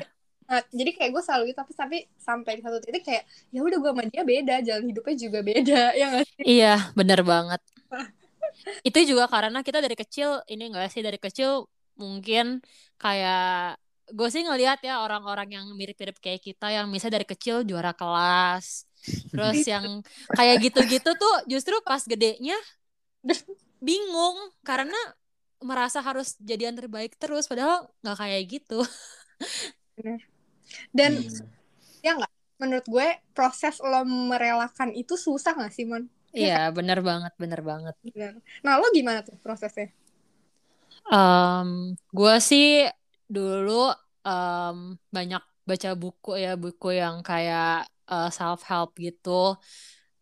[0.46, 3.78] Nah, jadi kayak gue selalu gitu tapi tapi sampai di satu titik kayak ya udah
[3.82, 7.62] gue sama dia beda jalan hidupnya juga beda ya nggak sih Iya bener banget.
[8.88, 11.66] Itu juga karena kita dari kecil ini enggak sih dari kecil
[11.98, 12.62] mungkin
[13.02, 13.80] kayak
[14.14, 18.86] gue sih ngelihat ya orang-orang yang mirip-mirip kayak kita yang misalnya dari kecil juara kelas
[19.34, 20.02] terus yang
[20.38, 22.58] kayak gitu-gitu tuh justru pas gedenya
[23.88, 24.98] bingung karena
[25.70, 28.80] merasa harus jadi yang terbaik terus padahal nggak kayak gitu.
[30.98, 31.56] Dan Hmm.
[32.06, 32.32] ya nggak?
[32.62, 36.04] Menurut gue proses lo merelakan itu susah nggak sih mon?
[36.40, 37.96] Iya bener banget bener banget.
[38.06, 38.34] Bener.
[38.64, 39.88] nah lo gimana tuh prosesnya?
[41.12, 41.70] Em,
[42.18, 42.66] gue sih
[43.36, 43.72] dulu
[44.28, 44.78] em,
[45.16, 47.86] banyak baca buku ya buku yang kayak
[48.38, 49.30] self help gitu.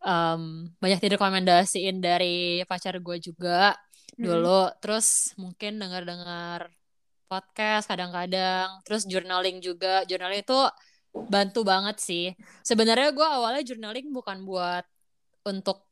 [0.04, 0.42] Em,
[0.82, 3.72] banyak direkomendasiin dari pacar gue juga
[4.18, 6.70] dulu terus mungkin dengar-dengar
[7.26, 10.06] podcast kadang-kadang terus journaling juga.
[10.06, 10.58] Journaling itu
[11.14, 12.26] bantu banget sih.
[12.66, 14.84] Sebenarnya gue awalnya journaling bukan buat
[15.46, 15.86] untuk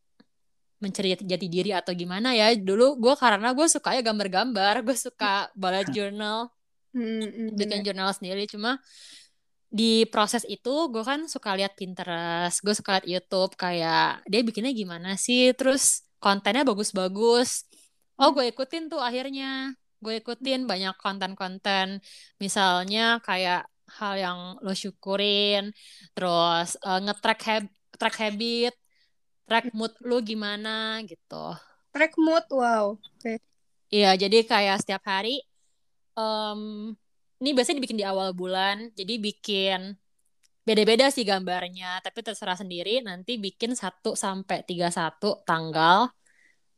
[0.83, 2.55] mencari jati- jati diri atau gimana ya.
[2.55, 6.51] Dulu gue karena gue suka ya gambar-gambar gue suka bullet journal
[6.93, 8.45] Hmm, hmm, bikin jurnal sendiri.
[8.45, 8.77] Cuma
[9.73, 14.73] di proses itu gue kan suka lihat Pinterest gue suka lihat YouTube kayak dia bikinnya
[14.77, 15.57] gimana sih?
[15.57, 17.65] Terus kontennya bagus-bagus
[18.20, 19.77] oh gue ikutin tuh akhirnya.
[20.03, 22.03] Gue ikutin banyak konten-konten.
[22.42, 25.68] Misalnya kayak hal yang lo syukurin
[26.16, 28.72] terus eh, nge-track hab- track habit
[29.46, 31.53] track mood lu gimana gitu.
[31.92, 32.96] Track mood wow.
[33.92, 35.44] Iya, jadi kayak setiap hari,
[36.16, 36.61] em,
[37.44, 39.92] ini biasanya dibikin di awal bulan, jadi bikin
[40.64, 46.09] beda-beda sih gambarnya, tapi terserah sendiri, nanti bikin 1 sampai 31 tanggal,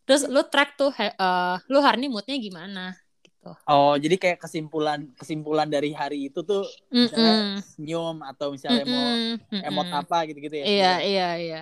[0.07, 2.81] terus lu track tuh, eh, lu hari ini moodnya gimana,
[3.25, 3.49] gitu.
[3.69, 6.61] oh jadi kayak kesimpulan kesimpulan dari hari itu tuh
[7.03, 7.63] misalnya Mm-mm.
[7.73, 9.09] senyum atau misalnya mau
[9.53, 9.65] Mm-mm.
[9.67, 11.59] emot apa gitu-gitu ya Iya, iya, iya.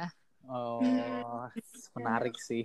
[0.51, 1.49] oh
[1.97, 2.63] menarik sih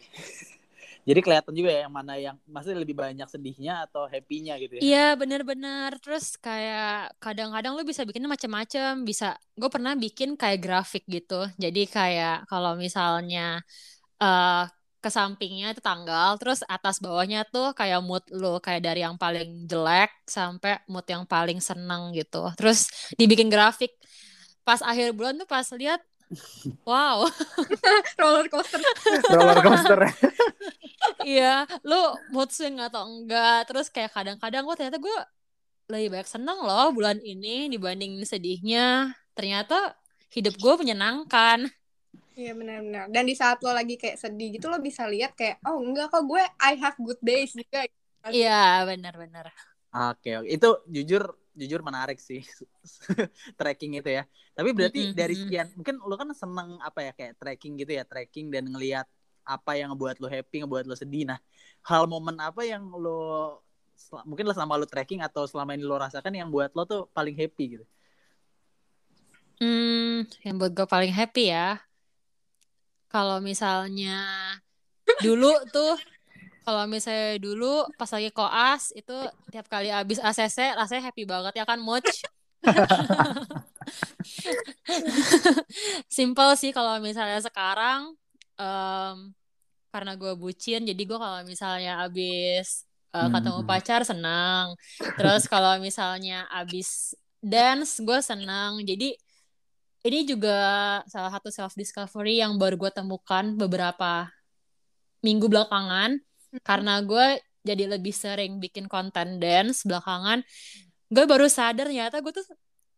[1.07, 4.85] jadi kelihatan juga ya yang mana yang maksudnya lebih banyak sedihnya atau happy-nya gitu ya
[4.85, 9.25] Iya bener-bener Terus kayak kadang-kadang lu bisa bikinnya macam-macam Bisa
[9.59, 13.39] Gue pernah bikin kayak grafik gitu Jadi kayak kalau misalnya
[14.23, 14.61] eh
[14.97, 19.69] ke sampingnya itu tanggal Terus atas bawahnya tuh kayak mood lu Kayak dari yang paling
[19.69, 23.93] jelek Sampai mood yang paling seneng gitu Terus dibikin grafik
[24.65, 26.01] Pas akhir bulan tuh pas lihat
[26.83, 27.23] Wow
[28.19, 28.83] roller coaster
[29.31, 29.99] roller coaster
[31.23, 31.95] Iya, lu
[32.33, 33.67] mood swing atau enggak.
[33.69, 35.17] Terus kayak kadang-kadang gue ternyata gue
[35.87, 39.15] lebih banyak seneng loh bulan ini dibanding sedihnya.
[39.35, 39.95] Ternyata
[40.33, 41.67] hidup gue menyenangkan.
[42.39, 43.03] Iya benar-benar.
[43.13, 46.23] Dan di saat lo lagi kayak sedih gitu lo bisa lihat kayak oh enggak kok
[46.31, 47.79] gue I have good days juga.
[48.33, 48.49] Iya,
[48.89, 49.45] benar-benar.
[49.95, 50.47] Oke, oke.
[50.55, 51.23] Itu jujur
[51.57, 52.41] jujur menarik sih
[53.59, 54.23] tracking itu ya.
[54.53, 55.37] Tapi berarti Mm-mm, dari mm-mm.
[55.37, 59.07] sekian mungkin lo kan seneng apa ya kayak tracking gitu ya, tracking dan ngelihat
[59.47, 61.23] apa yang ngebuat lo happy, ngebuat lo sedih.
[61.31, 61.39] Nah,
[61.87, 63.63] hal momen apa yang lo
[63.97, 67.01] sel- mungkin lo selama lo tracking atau selama ini lo rasakan yang buat lo tuh
[67.15, 67.85] paling happy gitu.
[69.61, 71.81] Hmm, yang buat gue paling happy ya.
[73.07, 74.23] Kalau misalnya
[75.23, 75.95] dulu tuh
[76.67, 79.15] kalau misalnya dulu pas lagi koas itu
[79.51, 82.27] tiap kali abis ACC rasanya happy banget ya kan Much
[86.11, 88.11] simple sih kalau misalnya sekarang
[88.59, 89.17] um,
[89.93, 92.83] karena gue bucin jadi gue kalau misalnya abis
[93.15, 93.69] uh, ketemu Hmm.
[93.69, 94.75] pacar senang.
[95.17, 98.81] Terus kalau misalnya abis dance gue senang.
[98.83, 99.15] Jadi
[100.07, 100.57] ini juga
[101.11, 104.31] salah satu self discovery yang baru gue temukan beberapa
[105.21, 106.23] minggu belakangan.
[106.63, 110.39] Karena gue jadi lebih sering bikin konten dance belakangan
[111.07, 112.47] gue baru sadar ternyata gue tuh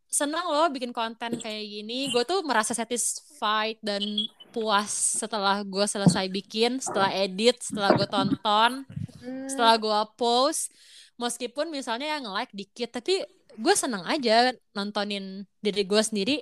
[0.10, 2.10] senang loh bikin konten kayak gini.
[2.10, 4.02] Gue tuh merasa satisfied dan
[4.50, 8.86] puas setelah gue selesai bikin setelah edit setelah gue tonton
[9.20, 9.52] Hmm.
[9.52, 10.72] setelah gue post.
[11.20, 13.20] Meskipun misalnya yang like dikit tapi
[13.60, 16.40] gue seneng aja nontonin diri gue sendiri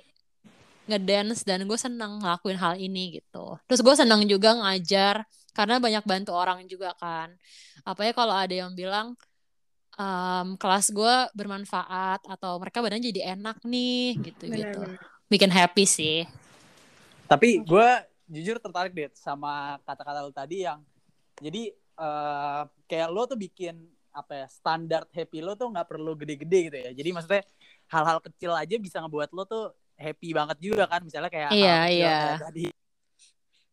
[0.88, 3.60] ngedance dan gue seneng ngelakuin hal ini gitu.
[3.68, 5.22] Terus gue seneng juga ngajar
[5.52, 7.34] karena banyak bantu orang juga kan.
[7.84, 9.12] Apalagi kalau ada yang bilang
[9.98, 15.26] "Em, kelas gue bermanfaat atau mereka badan jadi enak nih gitu gitu Benar-benar.
[15.28, 16.18] bikin happy sih.
[17.28, 17.88] Tapi gue
[18.28, 20.80] jujur tertarik deh sama kata-kata lo tadi yang
[21.40, 23.74] jadi eh, kayak lo tuh bikin
[24.14, 26.90] apa ya standar happy lo tuh nggak perlu gede-gede gitu ya.
[26.94, 27.42] Jadi maksudnya
[27.90, 29.64] hal-hal kecil aja bisa ngebuat lo tuh
[29.98, 31.02] happy banget juga kan.
[31.02, 32.18] Misalnya kayak Iya, kecil iya.
[32.38, 32.64] tadi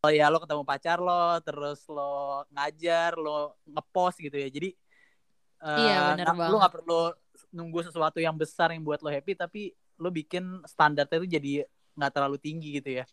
[0.05, 4.49] oh ya lo ketemu pacar lo, terus lo ngajar, lo ngepost gitu ya.
[4.49, 4.69] Jadi
[5.65, 6.99] eh, Iya, bener nggak- lo nggak perlu
[7.55, 9.61] nunggu sesuatu yang besar yang buat lo happy, tapi
[9.97, 11.51] lo bikin standarnya itu jadi
[11.95, 13.05] nggak terlalu tinggi gitu ya.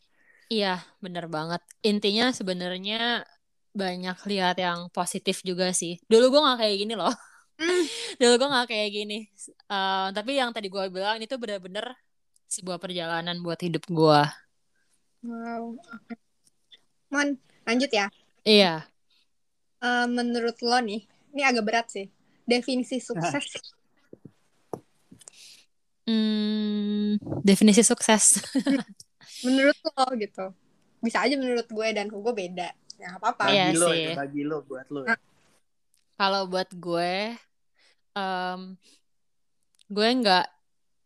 [0.53, 1.63] Iya, bener banget.
[1.81, 3.25] Intinya sebenarnya
[3.73, 5.97] banyak lihat yang positif juga sih.
[6.05, 7.15] Dulu gue nggak kayak gini loh.
[7.57, 7.85] Hmm.
[8.21, 9.19] Dulu gue nggak kayak gini.
[9.49, 11.89] Eh, tapi yang tadi gue bilang ini tuh bener-bener
[12.53, 14.23] sebuah perjalanan buat hidup gue.
[15.25, 15.81] Wow.
[17.09, 17.29] Mon,
[17.65, 18.13] lanjut ya.
[18.45, 18.85] Iya.
[19.81, 22.13] Eh, menurut lo nih, ini agak berat sih.
[22.45, 23.57] Definisi sukses.
[26.05, 28.45] Hmm, definisi sukses.
[29.47, 30.53] menurut lo gitu.
[31.01, 32.69] Bisa aja menurut gue dan gue beda.
[33.01, 33.45] Ya nggak apa-apa.
[33.49, 34.03] Bagi Iya lo, sih.
[34.05, 35.01] ya, bagi lo buat lo.
[35.09, 35.19] Ah.
[36.21, 37.35] Kalau buat gue,
[38.15, 38.61] em,
[39.89, 40.47] gue nggak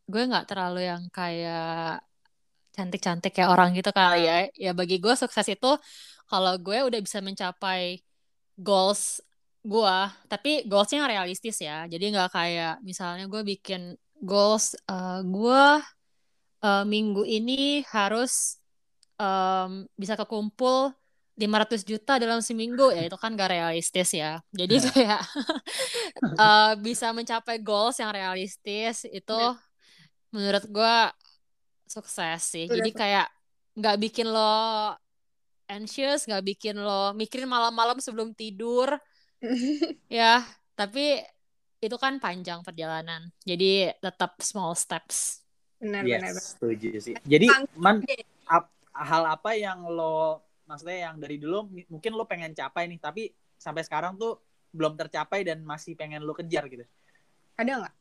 [0.07, 2.03] gue nggak terlalu yang kayak
[2.77, 4.37] cantik-cantik kayak orang gitu kali ya.
[4.55, 5.71] Ya bagi gue sukses itu
[6.31, 8.03] kalau gue udah bisa mencapai
[8.59, 9.23] goals
[9.67, 9.99] gue,
[10.31, 11.89] tapi goalsnya yang realistis ya.
[11.91, 15.65] Jadi nggak kayak misalnya gue bikin goals eh, gue
[16.65, 18.61] eh, minggu ini harus
[19.21, 20.93] em, bisa kekumpul
[21.37, 24.41] 500 juta dalam seminggu ya itu kan gak realistis ya.
[24.57, 25.21] Jadi kayak
[26.45, 29.37] eh, bisa mencapai goals yang realistis itu
[30.35, 30.95] menurut gue
[31.87, 32.67] sukses sih.
[32.67, 33.01] Udah Jadi sukses.
[33.01, 33.27] kayak
[33.79, 34.41] nggak bikin lo
[35.67, 38.89] anxious, nggak bikin lo mikirin malam-malam sebelum tidur
[40.11, 40.43] ya.
[40.77, 41.23] Tapi
[41.81, 43.29] itu kan panjang perjalanan.
[43.45, 45.43] Jadi tetap small steps.
[45.81, 46.35] benar Yes, benar.
[46.57, 47.15] setuju sih.
[47.25, 48.01] Jadi man
[48.49, 53.23] ap- hal apa yang lo maksudnya yang dari dulu mungkin lo pengen capai nih, tapi
[53.57, 54.41] sampai sekarang tuh
[54.73, 56.85] belum tercapai dan masih pengen lo kejar gitu.
[57.57, 57.95] Ada nggak?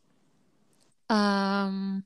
[1.10, 2.02] Em,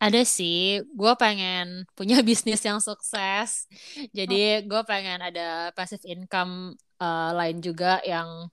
[0.00, 3.68] ada sih, gue pengen punya bisnis yang sukses.
[4.16, 8.48] Jadi gue pengen ada passive income eh, lain juga yang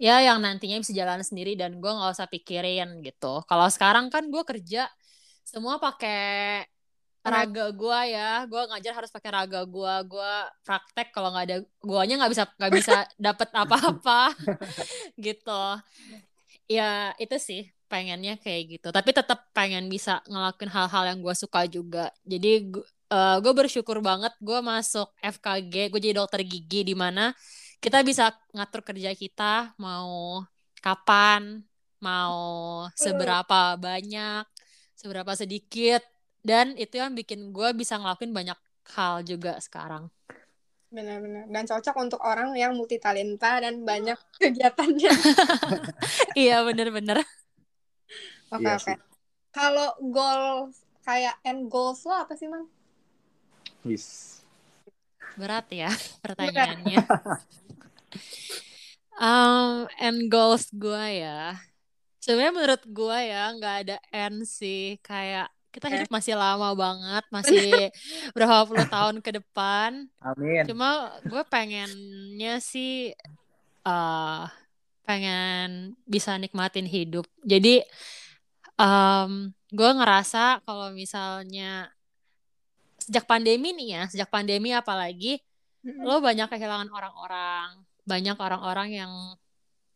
[0.00, 3.46] ya yang nantinya bisa jalan sendiri dan gue nggak usah pikirin gitu.
[3.46, 4.90] Kalau sekarang kan gue kerja
[5.46, 6.64] semua pakai
[7.20, 10.32] raga gue ya, gue ngajar harus pakai raga gue, gue
[10.64, 12.94] praktek kalau nggak ada guanya nggak bisa nggak bisa
[13.28, 14.32] dapet apa-apa
[15.26, 15.62] gitu.
[16.66, 18.88] Ya itu sih pengennya kayak gitu.
[18.94, 22.14] Tapi tetap pengen bisa ngelakuin hal-hal yang gue suka juga.
[22.22, 22.70] Jadi
[23.42, 27.34] gue bersyukur banget gue masuk FKG, gue jadi dokter gigi di mana
[27.82, 30.46] kita bisa ngatur kerja kita mau
[30.78, 31.58] kapan,
[31.98, 34.46] mau seberapa banyak,
[34.94, 36.04] seberapa sedikit,
[36.46, 38.58] dan itu yang bikin gue bisa ngelakuin banyak
[38.94, 40.06] hal juga sekarang.
[40.90, 41.46] Benar-benar.
[41.46, 45.12] Dan cocok untuk orang yang multitalenta dan banyak kegiatannya.
[46.34, 47.22] iya bener-bener.
[48.50, 48.94] Oke Iya oke.
[49.50, 50.70] Kalau goal
[51.06, 52.66] kayak end goals lo apa sih, Mang?
[53.86, 54.38] Wis.
[55.38, 55.90] Berat ya
[56.24, 56.98] pertanyaannya.
[59.14, 61.54] Um, end goals gue ya.
[62.20, 64.98] Sebenarnya menurut gue ya nggak ada end sih.
[65.00, 67.94] Kayak kita hidup masih lama banget, masih
[68.34, 70.10] berapa puluh tahun ke depan.
[70.18, 70.66] Amin.
[70.66, 73.14] Cuma gue pengennya sih
[73.80, 74.44] eh
[75.06, 77.26] pengen bisa nikmatin hidup.
[77.42, 77.82] Jadi
[78.80, 81.92] um, gue ngerasa kalau misalnya
[83.00, 85.40] sejak pandemi nih ya sejak pandemi apalagi
[85.80, 86.04] Mm-mm.
[86.04, 87.84] lo banyak kehilangan orang-orang.
[88.04, 89.12] Banyak orang-orang yang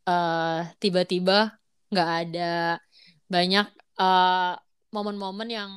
[0.09, 1.53] eh, tiba-tiba
[1.93, 2.81] nggak ada.
[3.29, 3.67] Banyak
[4.01, 4.55] eh,
[4.95, 5.71] momen-momen yang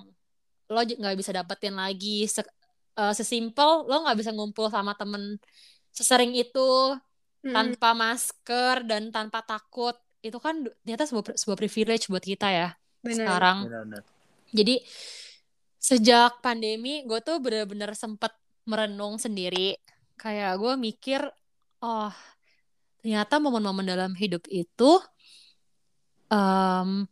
[0.71, 2.23] lo nggak bisa dapetin lagi.
[2.23, 2.55] Se-
[2.95, 5.35] eh, sesimpel lo nggak bisa ngumpul sama temen
[5.91, 6.95] sesering itu
[7.43, 9.95] tanpa masker dan tanpa takut.
[10.23, 12.69] Itu kan ternyata sebuah sebuah privilege buat kita ya
[13.03, 13.15] Bener.
[13.25, 14.01] sekarang Benar-benar.
[14.51, 14.75] jadi
[15.77, 18.33] sejak pandemi gue tuh bener-bener sempet
[18.67, 19.79] merenung sendiri
[20.19, 21.21] kayak gue mikir
[21.79, 22.11] oh
[22.99, 24.99] ternyata momen-momen dalam hidup itu
[26.27, 27.07] em,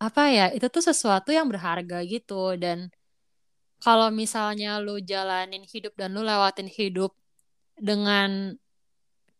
[0.00, 2.88] apa ya itu tuh sesuatu yang berharga gitu dan
[3.84, 7.12] kalau misalnya lu jalanin hidup dan lu lewatin hidup
[7.76, 8.56] dengan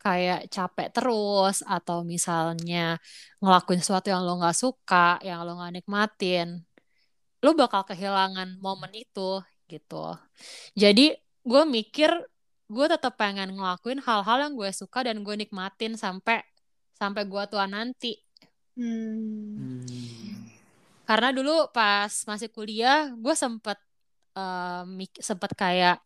[0.00, 2.96] kayak capek terus atau misalnya
[3.38, 6.64] ngelakuin sesuatu yang lo nggak suka, yang lo nggak nikmatin,
[7.44, 10.16] lo bakal kehilangan momen itu gitu.
[10.72, 11.12] Jadi
[11.44, 12.10] gue mikir
[12.70, 16.40] gue tetap pengen ngelakuin hal-hal yang gue suka dan gue nikmatin sampai
[16.96, 18.16] sampai gue tua nanti.
[18.80, 19.84] Hmm.
[21.04, 23.76] Karena dulu pas masih kuliah gue sempet
[24.88, 26.00] mik- sempet kayak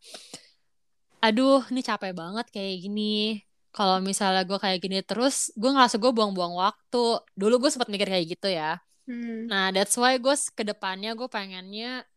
[1.22, 3.38] aduh ini capek banget kayak gini
[3.74, 8.06] kalau misalnya gue kayak gini terus gue ngerasa gue buang-buang waktu dulu gue sempat mikir
[8.08, 9.52] kayak gitu ya Hmm.
[9.52, 12.08] nah that's why gue ke depannya gue pengennya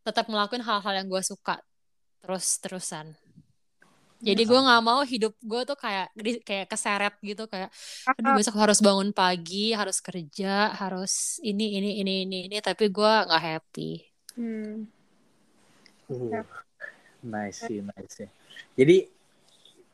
[0.00, 1.60] tetap ngelakuin hal-hal yang gue suka
[2.24, 3.12] terus terusan
[4.16, 6.08] jadi gue nggak mau hidup gue tuh kayak
[6.40, 7.68] kayak keseret gitu kayak
[8.08, 13.12] aduh besok harus bangun pagi harus kerja harus ini ini ini ini ini tapi gue
[13.28, 14.00] nggak happy
[14.40, 14.88] hmm.
[16.12, 16.46] Uh, Yap.
[17.24, 18.28] nice sih, nice sih.
[18.76, 19.08] Jadi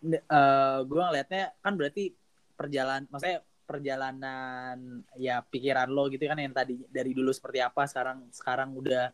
[0.04, 2.14] eh gue ngelihatnya kan berarti
[2.58, 8.24] perjalanan, maksudnya perjalanan ya pikiran lo gitu kan yang tadi dari dulu seperti apa sekarang
[8.32, 9.12] sekarang udah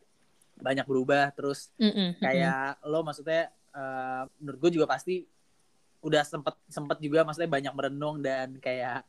[0.55, 2.23] banyak berubah terus mm-mm.
[2.23, 5.27] kayak lo maksudnya eh, menurut gue juga pasti
[6.07, 9.03] udah sempet sempet juga maksudnya banyak merenung dan kayak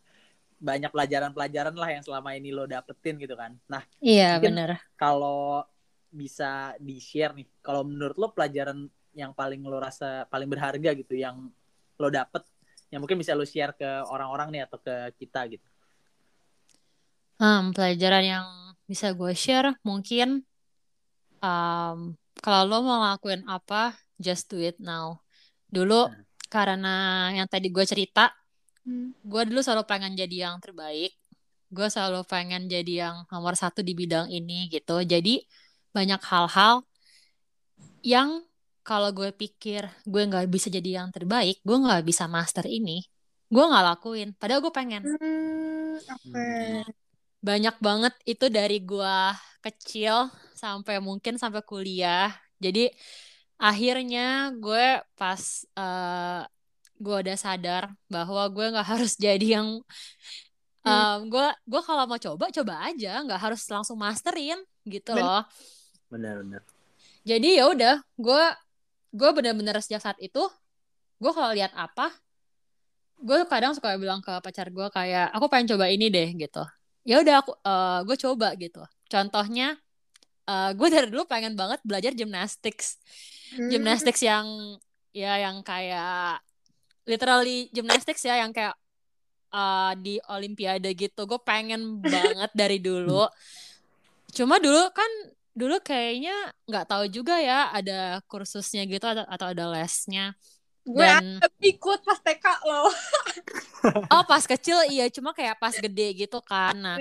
[0.57, 3.53] banyak pelajaran-pelajaran lah yang selama ini lo dapetin gitu kan.
[3.69, 5.61] Nah iya bener kalau
[6.09, 11.13] bisa di share nih kalau menurut lo pelajaran yang paling lo rasa paling berharga gitu
[11.13, 11.51] yang
[11.99, 12.43] lo dapet
[12.93, 15.67] yang mungkin bisa lo share ke orang-orang nih atau ke kita gitu
[17.35, 18.47] Hmm, pelajaran yang
[18.87, 20.47] bisa gue share mungkin
[21.43, 25.19] um, kalau lo mau ngelakuin apa, just do it now.
[25.67, 26.23] Dulu Hmm.
[26.47, 26.95] karena
[27.35, 28.31] yang tadi gue cerita,
[28.85, 29.11] Hmm.
[29.25, 31.11] gue dulu selalu pengen jadi yang terbaik.
[31.73, 35.01] Gue selalu pengen jadi yang nomor satu di bidang ini gitu.
[35.03, 35.43] Jadi
[35.91, 36.85] banyak hal-hal
[38.05, 38.45] yang
[38.87, 42.91] kalau gue pikir gue nggak bisa jadi yang terbaik, gue nggak bisa master ini,
[43.53, 44.29] gue nggak lakuin.
[44.39, 45.03] Padahal gue pengen.
[45.03, 46.45] Hmm, Oke.
[47.47, 49.33] banyak banget itu dari gua
[49.65, 50.15] kecil
[50.61, 52.29] sampai mungkin sampai kuliah.
[52.63, 52.89] Jadi
[53.59, 54.85] akhirnya gue
[55.19, 55.41] pas
[55.79, 56.41] eh
[57.03, 59.67] gue udah sadar bahwa gue nggak harus jadi yang
[60.85, 65.43] em, gue gue kalau mau coba coba aja, nggak harus langsung masterin gitu Ben- loh.
[66.11, 66.61] benar-benar
[67.25, 68.43] Jadi ya udah, gue
[69.15, 70.43] gue bener-bener sejak saat itu
[71.15, 72.11] gue kalau lihat apa,
[73.23, 76.63] gue kadang suka bilang ke pacar gue kayak aku pengen coba ini deh gitu.
[77.07, 78.83] Ya udah aku eh, gue coba gitu.
[79.07, 79.79] Contohnya
[80.45, 82.99] eh, gue dari dulu pengen banget belajar gymnastics,
[83.55, 83.69] Hmm.
[83.71, 84.43] gymnastics yang
[85.15, 86.41] ya yang kayak
[87.07, 88.75] literally gymnastics ya yang kayak
[89.55, 91.23] eh, di olimpiade gitu.
[91.23, 93.23] Gue pengen banget dari dulu.
[94.35, 95.07] Cuma dulu kan
[95.55, 96.35] dulu kayaknya
[96.67, 100.35] nggak tahu juga ya ada kursusnya gitu atau, atau ada lesnya.
[100.85, 102.91] Gue Dan ikut pas TK loh.
[104.13, 106.75] oh pas kecil iya cuma kayak pas gede gitu kan.
[106.75, 106.97] Nah,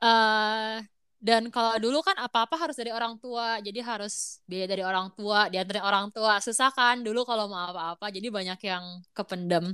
[0.00, 0.76] eh
[1.22, 3.58] dan kalau dulu kan apa-apa harus dari orang tua.
[3.62, 6.42] Jadi harus biaya dari orang tua, diantarin orang tua.
[6.42, 8.10] Susah kan dulu kalau mau apa-apa.
[8.10, 9.70] Jadi banyak yang kependem.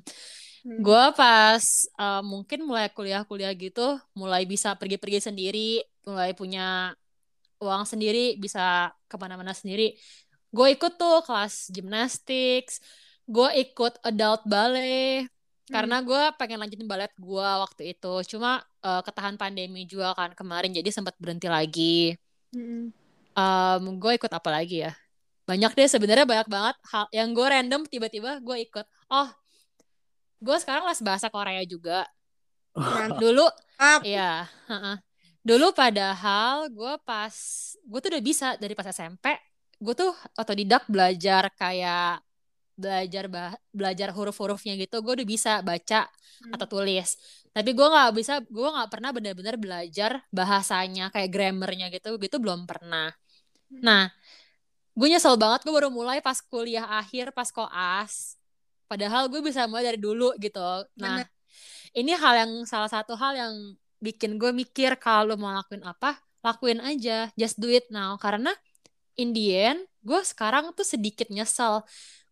[0.65, 0.79] Hmm.
[0.85, 6.93] Gue pas eh, mungkin mulai kuliah-kuliah gitu, mulai bisa pergi-pergi sendiri, mulai punya
[7.59, 9.95] uang sendiri, bisa ke mana-mana sendiri.
[10.49, 12.81] Gue ikut tuh kelas gymnastics,
[13.29, 15.29] gue ikut adult ballet,
[15.69, 18.15] karena gue pengen lanjutin balet gue waktu itu.
[18.35, 22.17] Cuma eh, ketahan pandemi juga kan kemarin, jadi sempat berhenti lagi.
[22.57, 22.91] Hmm.
[23.39, 24.93] Em, gue ikut apa lagi ya?
[25.45, 28.87] Banyak deh sebenarnya banyak banget hal yang gue random tiba-tiba gue ikut.
[29.13, 29.29] Oh,
[30.41, 32.09] gue sekarang les bahasa Korea juga.
[33.23, 33.47] Dulu
[34.03, 34.97] Iya, heeh.
[35.43, 37.35] Dulu padahal gue pas
[37.75, 39.33] gue tuh udah bisa dari pas SMP,
[39.81, 42.21] gue tuh otodidak belajar kayak
[42.79, 46.07] belajar bah belajar huruf-hurufnya gitu, gue udah bisa baca
[46.39, 46.55] Hmm.
[46.55, 47.19] atau tulis.
[47.51, 52.63] Tapi gue nggak bisa, gue nggak pernah benar-benar belajar bahasanya kayak grammarnya gitu, gitu belum
[52.71, 53.11] pernah.
[53.67, 53.83] Hmm.
[53.83, 54.05] Nah,
[54.99, 58.35] gue nyesel banget gue baru mulai pas kuliah akhir pas koas
[58.91, 60.59] padahal gue bisa mulai dari dulu gitu
[60.99, 61.31] nah Bener.
[61.95, 63.55] ini hal yang salah satu hal yang
[63.99, 68.15] bikin gue mikir kalau mau lakuin apa lakuin aja just do it now.
[68.17, 68.51] Karena
[69.15, 71.83] in the end gue sekarang tuh sedikit nyesel.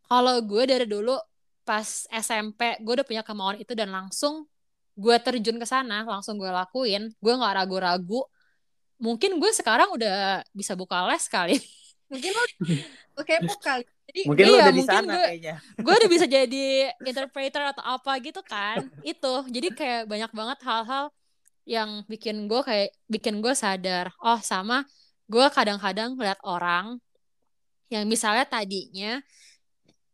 [0.06, 1.18] Kalau gue dari dulu
[1.66, 4.46] pas SMP gue udah punya kemauan itu dan langsung
[4.96, 7.10] gue terjun ke sana langsung gue lakuin.
[7.18, 8.22] Gue nggak ragu-ragu.
[8.96, 11.58] Mungkin gue sekarang udah bisa buka les kali.
[12.12, 12.42] Mungkin lo,
[13.18, 13.82] lo kepo kali.
[14.06, 15.54] Jadi Mungkin Iya, udah di mungkin sana gue- kayaknya.
[15.82, 16.66] gue udah bisa jadi
[17.02, 18.86] interpreter atau apa gitu kan.
[19.02, 19.42] Itu.
[19.50, 21.10] Jadi kayak banyak banget hal-hal
[21.66, 24.86] yang bikin gue kayak bikin gue sadar oh sama
[25.26, 27.02] gue kadang-kadang ngeliat orang
[27.90, 29.18] yang misalnya tadinya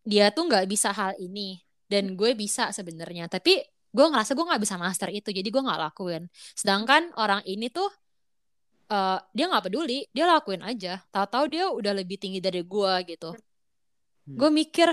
[0.02, 3.60] dia tuh nggak bisa hal ini dan gue bisa sebenarnya tapi
[3.92, 6.24] gue ngerasa gue nggak bisa master itu jadi gue nggak lakuin.
[6.56, 7.92] Sedangkan orang ini tuh
[8.88, 11.04] eh, dia nggak peduli dia lakuin aja.
[11.12, 13.36] Tahu-tahu dia udah lebih tinggi dari gue gitu.
[14.22, 14.38] Hmm.
[14.38, 14.88] gue mikir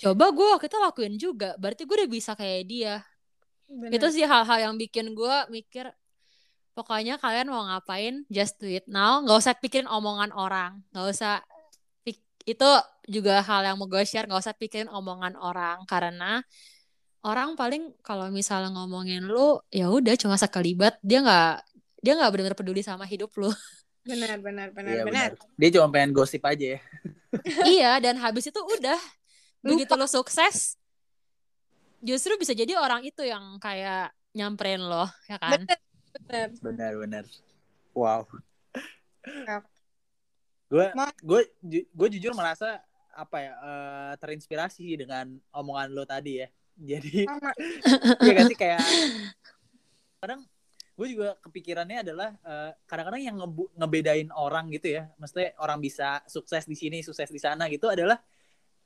[0.00, 2.94] coba gue itu lakuin juga berarti gue udah bisa kayak dia
[3.66, 3.94] bener.
[3.98, 5.90] itu sih hal-hal yang bikin gue mikir
[6.72, 11.40] pokoknya kalian mau ngapain just do it now nggak usah pikirin omongan orang nggak usah
[12.46, 12.70] itu
[13.10, 16.46] juga hal yang mau gue share nggak usah pikirin omongan orang karena
[17.26, 21.52] orang paling kalau misalnya ngomongin lu ya udah cuma sekelibat dia nggak
[22.06, 23.50] dia nggak benar-benar peduli sama hidup lu
[24.06, 25.30] benar benar benar Iya benar.
[25.34, 25.58] benar.
[25.58, 26.80] Dia cuma pengen gosip aja ya.
[27.66, 29.00] iya dan habis itu udah
[29.58, 30.78] begitu lo sukses
[32.06, 35.66] justru bisa jadi orang itu yang kayak nyamperin lo ya kan
[36.24, 36.48] Benar benar.
[36.64, 37.24] Benar benar.
[37.92, 38.20] Wow.
[40.66, 40.86] Gue
[41.22, 41.40] gue
[41.92, 42.80] gue jujur merasa
[43.16, 46.48] apa ya eh, terinspirasi dengan omongan lo tadi ya.
[46.76, 47.24] Jadi.
[48.26, 48.80] Iya kan sih kayak
[50.20, 50.40] kadang
[50.96, 53.36] gue juga kepikirannya adalah eh, kadang-kadang yang
[53.76, 58.16] ngebedain orang gitu ya, maksudnya orang bisa sukses di sini, sukses di sana gitu adalah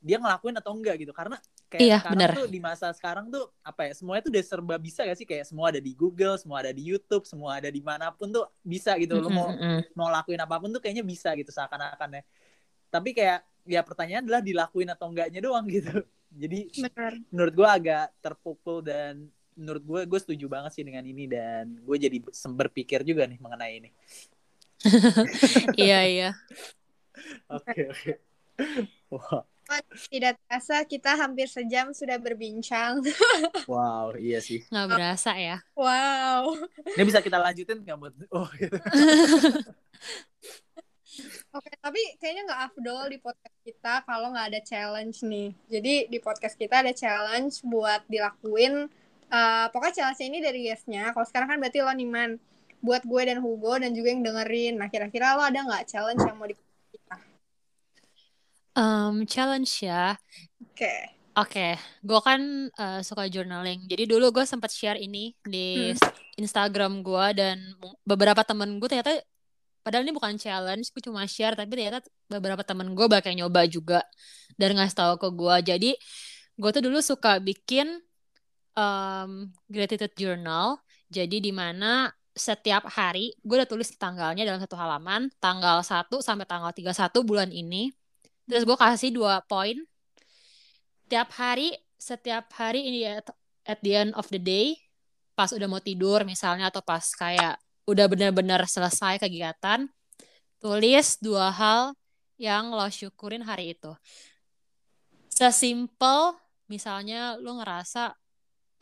[0.01, 1.13] dia ngelakuin atau enggak gitu.
[1.13, 1.37] Karena
[1.69, 2.31] kayak Iya, sekarang benar.
[2.33, 5.27] tuh di masa sekarang tuh apa ya, semuanya tuh udah serba bisa gak sih?
[5.29, 8.49] Kayak semua ada di Google, semua ada di YouTube, semua ada di mana pun tuh
[8.65, 9.21] bisa gitu.
[9.21, 9.53] Lo mau
[9.93, 12.23] mau lakuin apa pun tuh kayaknya bisa gitu seakan-akan ya.
[12.91, 13.39] Tapi kayak
[13.69, 16.01] ya pertanyaan adalah dilakuin atau enggaknya doang gitu.
[16.31, 17.13] Jadi Benar.
[17.29, 21.97] menurut gue agak terpukul dan menurut gue gue setuju banget sih dengan ini dan gue
[21.99, 22.17] jadi
[22.55, 23.89] berpikir juga nih mengenai ini.
[25.77, 26.29] iya iya
[27.51, 28.11] Oke oke.
[29.11, 29.43] Wah,
[30.11, 32.99] Tidak terasa kita hampir sejam sudah berbincang.
[33.71, 34.67] Wow, iya sih.
[34.67, 36.59] nggak berasa ya Wow.
[36.97, 38.13] Ini bisa kita lanjutin nggak buat?
[38.35, 38.75] Oh, gitu.
[41.51, 45.51] Oke, tapi kayaknya nggak afdol di podcast kita kalau nggak ada challenge nih.
[45.67, 48.87] Jadi di podcast kita ada challenge buat dilakuin.
[49.27, 51.11] Eh, pokoknya challenge ini dari guestnya.
[51.11, 52.39] Kalau sekarang kan berarti lo Niman.
[52.81, 54.79] Buat gue dan Hugo dan juga yang dengerin.
[54.79, 56.55] Nah, kira-kira lo ada nggak challenge yang mau di
[58.71, 60.15] Em, challenge ya
[60.61, 61.21] Oke.
[61.31, 62.41] Oke, gue kan
[62.75, 63.87] eh, suka journaling.
[63.87, 65.95] Jadi dulu gue sempat share ini di
[66.35, 67.55] Instagram gue dan
[68.03, 69.15] beberapa temen gue ternyata,
[69.79, 74.03] padahal ini bukan challenge, gue cuma share, tapi ternyata beberapa temen gue bakal nyoba juga
[74.59, 75.55] dan ngasih tahu ke gue.
[75.71, 75.91] Jadi
[76.59, 77.87] gue tuh dulu suka bikin
[78.75, 79.31] em,
[79.71, 80.83] gratitude journal.
[81.07, 86.43] Jadi di mana setiap hari gue udah tulis tanggalnya dalam satu halaman, tanggal 1 sampai
[86.43, 88.00] tanggal 31 bulan ini.
[88.51, 89.79] Terus gue kasih dua poin.
[91.07, 93.23] Tiap hari setiap hari ini ya
[93.63, 94.75] at the end of the day
[95.31, 97.55] pas udah mau tidur misalnya atau pas kayak
[97.87, 99.87] udah benar-benar selesai kegiatan
[100.59, 101.95] tulis dua hal
[102.35, 103.95] yang lo syukurin hari itu.
[105.31, 106.35] Sesimpel
[106.67, 108.11] misalnya lo ngerasa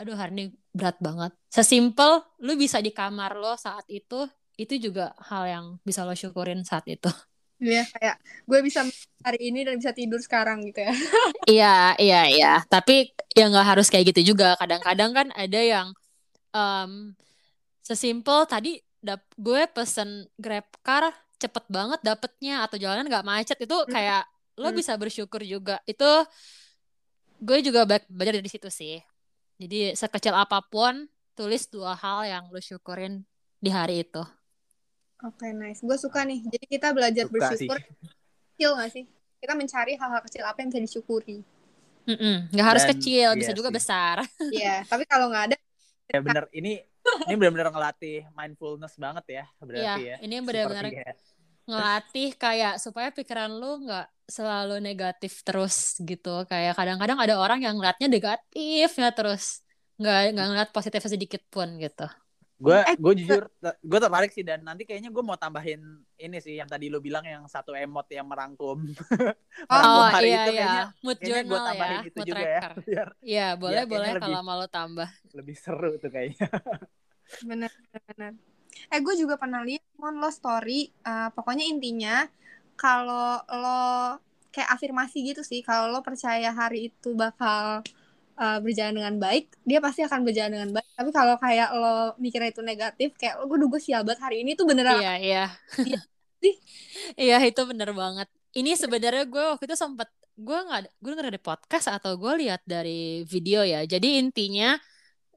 [0.01, 1.30] aduh hari ini berat banget.
[1.45, 4.26] Sesimpel lo bisa di kamar lo saat itu
[4.57, 7.13] itu juga hal yang bisa lo syukurin saat itu
[7.60, 8.16] Iya, kayak
[8.47, 8.82] gue bisa
[9.20, 10.91] hari ini dan bisa tidur sekarang gitu ya.
[11.49, 12.51] Iya, iya, iya.
[12.70, 14.55] Tapi ya nggak harus kayak gitu juga.
[14.60, 15.88] Kadang-kadang kan ada yang
[16.55, 17.16] em,
[17.84, 23.78] sesimpel tadi dap gue pesen Grab car cepet banget dapetnya atau jalanan nggak macet itu
[23.88, 24.28] kayak
[24.60, 24.78] lo Hmm.
[24.78, 25.80] bisa bersyukur juga.
[25.88, 26.07] Itu
[27.39, 28.99] gue juga belajar dari situ sih.
[29.60, 33.24] Jadi sekecil apa pun tulis dua hal yang lo syukurin
[33.60, 34.24] di hari itu.
[35.20, 35.84] Oke, nice.
[35.84, 36.39] Gue suka nih.
[36.47, 37.67] Jadi kita belajar Suka sih.
[37.67, 37.78] bersyukur.
[38.55, 39.03] Kecil nggak sih?
[39.39, 41.43] Kita mencari hal-hal kecil apa yang bisa disyukuri.
[42.07, 43.78] Mm-mm, nggak harus Dan- kecil, bisa iya juga sih.
[43.78, 44.15] besar.
[44.55, 45.57] Iya, tapi kalau nggak ada,
[46.09, 46.82] Ya bener ini
[47.30, 50.15] ini benar-benar ngelatih mindfulness banget ya berarti Iya, ya.
[50.26, 50.89] ini benar-benar
[51.70, 57.78] ngelatih kayak supaya pikiran lu nggak selalu negatif terus gitu kayak kadang-kadang ada orang yang
[57.78, 59.61] ngeliatnya negatif ya terus
[60.01, 62.09] nggak nggak ngeliat positif sedikit pun gitu
[62.60, 63.43] gue Eh, gue jujur
[63.91, 65.80] gue tertarik sih dan nanti kayaknya gue mau tambahin
[66.20, 68.84] ini sih yang tadi lo bilang yang satu emot yang merangkum
[69.72, 72.30] merangkum Oh hari iya itu iya, kayaknya mood kayaknya gue journal tambahin ya, itu mood
[72.30, 72.74] juga ya tracker.
[72.88, 75.10] biar Iya, boleh kayaknya boleh kalau mau lo tambah.
[75.38, 76.47] lebih seru tuh kayaknya
[77.49, 78.34] bener bener, bener.
[78.93, 80.91] Eh gue juga pernah lihat mon lo story.
[81.10, 82.26] eh, pokoknya intinya
[82.80, 83.82] kalau lo
[84.53, 85.60] kayak afirmasi gitu sih.
[85.68, 87.86] Kalau lo percaya hari itu bakal
[88.39, 90.87] eh, berjalan dengan baik, dia pasti akan berjalan dengan baik.
[90.95, 94.55] Tapi kalau kayak lo mikirnya itu negatif, kayak lo gue gue sial banget hari ini
[94.55, 94.99] tuh beneran.
[94.99, 95.45] Iya, iya.
[95.83, 95.99] Iya.
[97.19, 98.31] Iya, itu bener banget.
[98.55, 100.07] Ini sebenarnya gue waktu itu sempet
[100.39, 103.83] gue nggak gue denger dari podcast atau gue lihat dari video ya.
[103.83, 104.79] Jadi intinya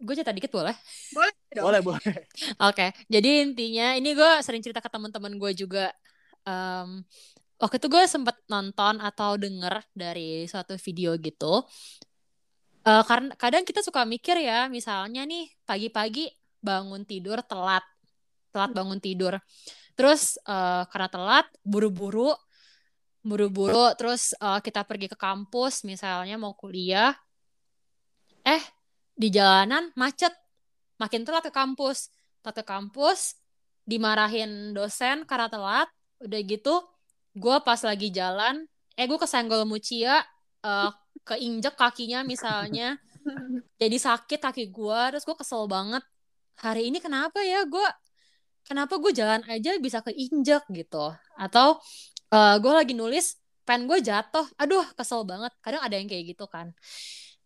[0.02, 0.74] gue cerita dikit boleh?
[1.14, 1.64] Boleh dong.
[1.66, 2.14] boleh boleh
[2.70, 5.90] Oke, jadi intinya ini gue sering cerita ke teman-teman gue juga.
[6.42, 7.06] Em,
[7.58, 11.62] waktu itu gue sempet nonton atau denger dari suatu video gitu.
[12.82, 17.82] Eh, karena kadang kita suka mikir ya, misalnya nih pagi-pagi bangun tidur telat,
[18.50, 19.38] telat bangun tidur.
[19.94, 22.34] Terus eh, karena telat, buru-buru,
[23.22, 27.14] buru-buru, terus eh, kita pergi ke kampus, misalnya mau kuliah.
[28.42, 28.62] Eh,
[29.14, 30.34] di jalanan macet,
[31.02, 32.10] makin telat ke kampus
[32.42, 33.38] telat ke kampus
[33.86, 35.88] dimarahin dosen karena telat
[36.22, 36.74] udah gitu
[37.34, 40.22] gue pas lagi jalan eh gue kesenggol mucia
[40.62, 40.90] eh,
[41.22, 42.98] keinjek kakinya misalnya.
[43.80, 46.02] Jadi sakit kaki gue terus gue kesel banget.
[46.60, 47.86] Hari ini kenapa ya gue
[48.66, 51.14] kenapa gue jalan aja bisa keinjek gitu?
[51.38, 51.78] Atau
[52.32, 54.46] eh, gue lagi nulis pen gue jatuh.
[54.58, 55.52] Aduh kesel banget.
[55.62, 56.74] Kadang ada yang kayak gitu kan.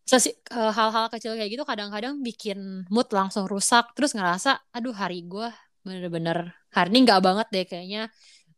[0.07, 3.93] Sesi- eh, hal-hal kecil kayak gitu kadang-kadang bikin mood langsung rusak.
[3.97, 5.49] Terus ngerasa aduh hari gue
[5.87, 8.03] bener-bener hari ini nggak banget deh kayaknya.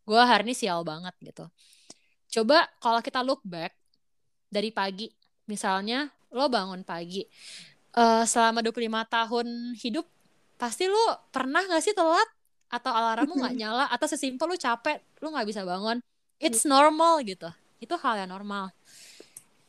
[0.09, 1.44] Gue hari ini sial banget gitu.
[2.28, 3.78] Coba kalau kita look back
[4.49, 5.09] dari pagi
[5.49, 7.24] misalnya lo bangun pagi
[7.96, 9.46] eh, selama 25 tahun
[9.76, 10.07] hidup
[10.59, 12.28] pasti lo pernah gak sih telat
[12.68, 16.05] atau alarmmu nggak nyala atau sesimpel lo capek lo nggak bisa bangun
[16.36, 17.49] it's normal gitu
[17.80, 18.68] itu hal yang normal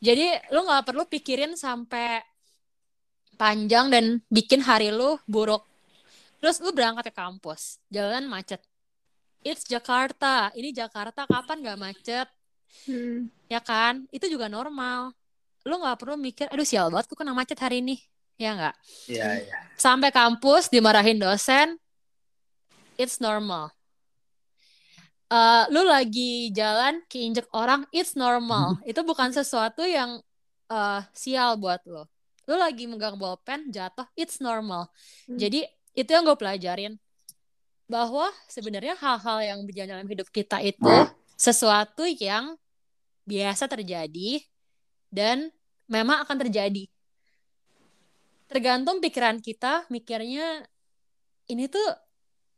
[0.00, 2.24] jadi lu nggak perlu pikirin sampai
[3.36, 5.64] panjang dan bikin hari lu buruk.
[6.40, 8.64] Terus lu berangkat ke kampus, jalan macet.
[9.44, 10.52] It's Jakarta.
[10.56, 12.28] Ini Jakarta kapan nggak macet?
[12.86, 13.28] Hmm.
[13.50, 14.06] Ya kan?
[14.14, 15.12] Itu juga normal.
[15.66, 18.00] Lu nggak perlu mikir, aduh sial banget gue kena macet hari ini.
[18.40, 18.76] Ya nggak?
[19.12, 21.76] iya iya Sampai kampus dimarahin dosen,
[22.96, 23.68] it's normal.
[25.30, 28.80] Eh, lu lagi jalan keinjek orang, it's normal.
[28.88, 30.24] Itu bukan sesuatu yang
[30.72, 32.08] eh, sial buat lo.
[32.48, 34.88] Lu lagi megang bolpen, jatuh, it's normal.
[35.28, 35.36] Hmm.
[35.36, 36.96] Jadi itu yang gue pelajarin
[37.90, 40.86] bahwa sebenarnya hal-hal yang berjalan dalam hidup kita itu
[41.40, 42.60] sesuatu yang
[43.24, 44.44] biasa terjadi
[45.08, 45.48] dan
[45.88, 46.84] memang akan terjadi.
[48.44, 50.68] Tergantung pikiran kita mikirnya
[51.48, 51.88] ini tuh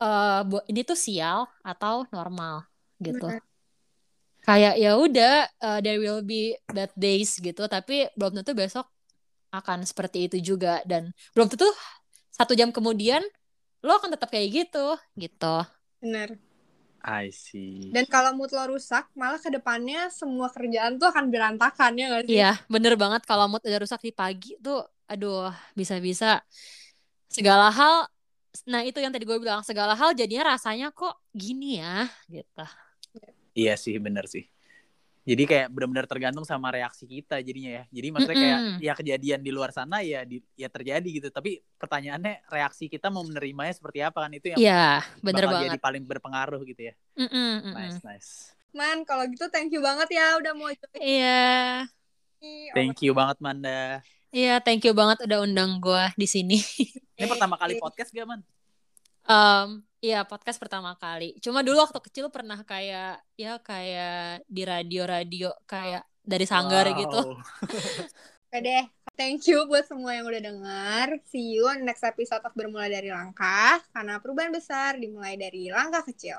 [0.03, 2.67] eh, bu- ini tuh sial atau normal
[2.99, 3.31] gitu.
[3.31, 3.47] Benar.
[4.43, 8.91] Kayak ya udah eh, there will be bad days gitu, tapi belum tentu besok
[9.55, 11.69] akan seperti itu juga dan belum tentu
[12.33, 13.23] satu jam kemudian
[13.85, 15.57] lo akan tetap kayak gitu gitu.
[16.03, 16.35] Bener.
[17.05, 21.93] I see Dan kalau mood lo rusak, malah ke depannya semua kerjaan tuh akan berantakan
[22.01, 22.33] ya gak sih?
[22.33, 24.81] Iya, bener banget kalau mood udah rusak di pagi tuh,
[25.11, 26.41] aduh, bisa-bisa
[27.29, 27.97] segala hal.
[28.69, 32.65] Nah itu yang tadi gue bilang, segala hal jadinya rasanya kok gini ya, gitu.
[33.59, 34.43] iya sih bener sih
[35.23, 38.79] jadi kayak benar-benar tergantung sama reaksi kita jadinya ya jadi maksudnya kayak Mm-mm.
[38.81, 43.23] ya kejadian di luar sana ya di, ya terjadi gitu tapi pertanyaannya reaksi kita mau
[43.23, 44.87] menerimanya seperti apa kan itu yang Iya,
[45.19, 45.67] bener bakal banget.
[45.71, 47.31] jadi paling berpengaruh gitu ya Mm-mm,
[47.63, 47.73] mm-mm.
[47.73, 48.31] nice nice
[48.73, 51.85] Man, kalau gitu thank you banget ya udah mau join Iya,
[52.41, 52.73] nih.
[52.75, 56.59] thank you banget Manda iya, thank you banget udah undang gue di sini.
[57.15, 58.41] ini pertama kali podcast gak man
[59.23, 61.39] Em, Iya podcast pertama kali.
[61.39, 66.99] Cuma dulu waktu kecil pernah kayak ya kayak di radio-radio kayak dari sanggar Wow.
[67.07, 67.21] gitu.
[68.53, 68.85] Oke deh,
[69.15, 71.07] thank you buat semua yang udah dengar.
[71.31, 73.79] See you on next episode of Bermula dari Langkah.
[73.95, 76.37] Karena perubahan besar dimulai dari langkah kecil.